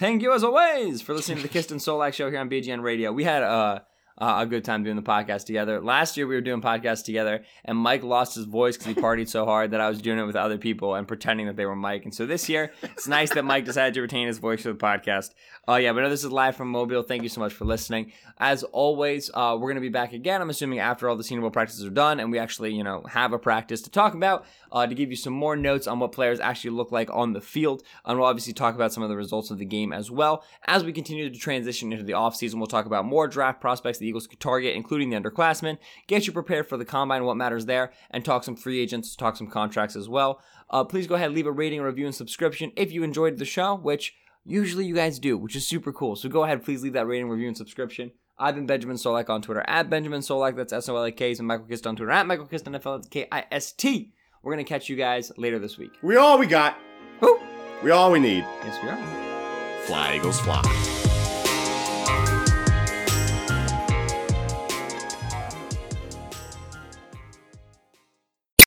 Thank 0.00 0.22
you 0.22 0.32
as 0.32 0.42
always 0.42 1.00
for 1.00 1.14
listening 1.14 1.38
to 1.38 1.42
the 1.44 1.48
Kist 1.48 1.70
and 1.70 1.80
Solak 1.80 2.12
show 2.12 2.28
here 2.28 2.40
on 2.40 2.50
BGN 2.50 2.82
Radio. 2.82 3.12
We 3.12 3.22
had 3.22 3.44
uh, 3.44 3.80
uh, 4.18 4.36
a 4.40 4.46
good 4.46 4.64
time 4.64 4.84
doing 4.84 4.96
the 4.96 5.02
podcast 5.02 5.46
together. 5.46 5.80
Last 5.80 6.16
year 6.16 6.26
we 6.26 6.34
were 6.34 6.40
doing 6.40 6.60
podcasts 6.60 7.04
together, 7.04 7.44
and 7.64 7.78
Mike 7.78 8.02
lost 8.02 8.34
his 8.34 8.44
voice 8.44 8.76
because 8.76 8.94
he 8.94 9.00
partied 9.02 9.28
so 9.28 9.44
hard 9.44 9.70
that 9.70 9.80
I 9.80 9.88
was 9.88 10.02
doing 10.02 10.18
it 10.18 10.24
with 10.24 10.36
other 10.36 10.58
people 10.58 10.94
and 10.94 11.06
pretending 11.06 11.46
that 11.46 11.56
they 11.56 11.66
were 11.66 11.76
Mike. 11.76 12.04
And 12.04 12.14
so 12.14 12.26
this 12.26 12.48
year, 12.48 12.72
it's 12.82 13.08
nice 13.08 13.30
that 13.34 13.44
Mike 13.44 13.64
decided 13.64 13.94
to 13.94 14.02
retain 14.02 14.26
his 14.26 14.38
voice 14.38 14.62
for 14.62 14.72
the 14.72 14.78
podcast. 14.78 15.30
Oh 15.66 15.74
uh, 15.74 15.76
yeah, 15.76 15.92
but 15.92 16.00
no, 16.00 16.10
this 16.10 16.24
is 16.24 16.32
live 16.32 16.56
from 16.56 16.68
Mobile. 16.68 17.02
Thank 17.02 17.22
you 17.22 17.28
so 17.28 17.40
much 17.40 17.52
for 17.52 17.64
listening. 17.64 18.12
As 18.38 18.62
always, 18.64 19.30
uh, 19.34 19.56
we're 19.58 19.68
gonna 19.68 19.80
be 19.80 19.88
back 19.88 20.12
again. 20.12 20.40
I'm 20.40 20.50
assuming 20.50 20.78
after 20.78 21.08
all 21.08 21.16
the 21.16 21.24
senior 21.24 21.42
bowl 21.42 21.50
practices 21.50 21.84
are 21.84 21.90
done, 21.90 22.20
and 22.20 22.32
we 22.32 22.38
actually, 22.38 22.74
you 22.74 22.82
know, 22.82 23.02
have 23.08 23.32
a 23.32 23.38
practice 23.38 23.82
to 23.82 23.90
talk 23.90 24.14
about 24.14 24.46
uh, 24.72 24.86
to 24.86 24.94
give 24.94 25.10
you 25.10 25.16
some 25.16 25.32
more 25.32 25.56
notes 25.56 25.86
on 25.86 25.98
what 25.98 26.12
players 26.12 26.40
actually 26.40 26.70
look 26.70 26.90
like 26.90 27.10
on 27.12 27.32
the 27.32 27.40
field. 27.40 27.82
And 28.04 28.18
we'll 28.18 28.28
obviously 28.28 28.52
talk 28.52 28.74
about 28.74 28.92
some 28.92 29.02
of 29.02 29.08
the 29.08 29.16
results 29.16 29.50
of 29.50 29.58
the 29.58 29.64
game 29.64 29.92
as 29.92 30.10
well. 30.10 30.44
As 30.66 30.84
we 30.84 30.92
continue 30.92 31.30
to 31.30 31.38
transition 31.38 31.92
into 31.92 32.04
the 32.04 32.12
offseason, 32.12 32.54
we'll 32.54 32.66
talk 32.66 32.86
about 32.86 33.04
more 33.04 33.28
draft 33.28 33.60
prospects 33.60 33.98
the 33.98 34.07
Eagles 34.08 34.26
could 34.26 34.40
target, 34.40 34.74
including 34.74 35.10
the 35.10 35.16
underclassmen, 35.16 35.78
get 36.06 36.26
you 36.26 36.32
prepared 36.32 36.68
for 36.68 36.76
the 36.76 36.84
combine, 36.84 37.24
what 37.24 37.36
matters 37.36 37.66
there, 37.66 37.92
and 38.10 38.24
talk 38.24 38.44
some 38.44 38.56
free 38.56 38.80
agents, 38.80 39.14
talk 39.14 39.36
some 39.36 39.48
contracts 39.48 39.96
as 39.96 40.08
well. 40.08 40.40
Uh, 40.70 40.84
please 40.84 41.06
go 41.06 41.14
ahead, 41.14 41.32
leave 41.32 41.46
a 41.46 41.52
rating, 41.52 41.80
review, 41.80 42.06
and 42.06 42.14
subscription 42.14 42.72
if 42.76 42.92
you 42.92 43.02
enjoyed 43.02 43.38
the 43.38 43.44
show, 43.44 43.74
which 43.74 44.14
usually 44.44 44.86
you 44.86 44.94
guys 44.94 45.18
do, 45.18 45.36
which 45.36 45.56
is 45.56 45.66
super 45.66 45.92
cool. 45.92 46.16
So 46.16 46.28
go 46.28 46.44
ahead, 46.44 46.64
please 46.64 46.82
leave 46.82 46.94
that 46.94 47.06
rating, 47.06 47.28
review, 47.28 47.48
and 47.48 47.56
subscription. 47.56 48.12
I've 48.38 48.54
been 48.54 48.66
Benjamin 48.66 48.96
Solak 48.96 49.28
on 49.28 49.42
Twitter 49.42 49.64
at 49.66 49.90
Benjamin 49.90 50.20
Solak, 50.20 50.56
that's 50.56 50.72
S 50.72 50.88
O 50.88 50.96
L 50.96 51.04
A 51.04 51.12
K, 51.12 51.32
and 51.32 51.46
Michael 51.46 51.66
Kist 51.66 51.86
on 51.86 51.96
Twitter 51.96 52.12
at 52.12 52.26
Michael 52.26 52.46
Kist, 52.46 52.66
NFL, 52.66 52.98
that's 52.98 53.08
K 53.08 53.26
I 53.32 53.44
S 53.50 53.72
T. 53.72 54.12
We're 54.42 54.54
going 54.54 54.64
to 54.64 54.68
catch 54.68 54.88
you 54.88 54.96
guys 54.96 55.32
later 55.36 55.58
this 55.58 55.76
week. 55.76 55.92
We 56.02 56.16
all 56.16 56.38
we 56.38 56.46
got. 56.46 56.78
Woo! 57.20 57.40
We 57.82 57.90
all 57.90 58.12
we 58.12 58.20
need. 58.20 58.44
Yes, 58.64 58.78
we 58.82 58.88
are. 58.88 59.84
Fly 59.86 60.16
Eagles 60.16 60.40
fly. 60.40 60.97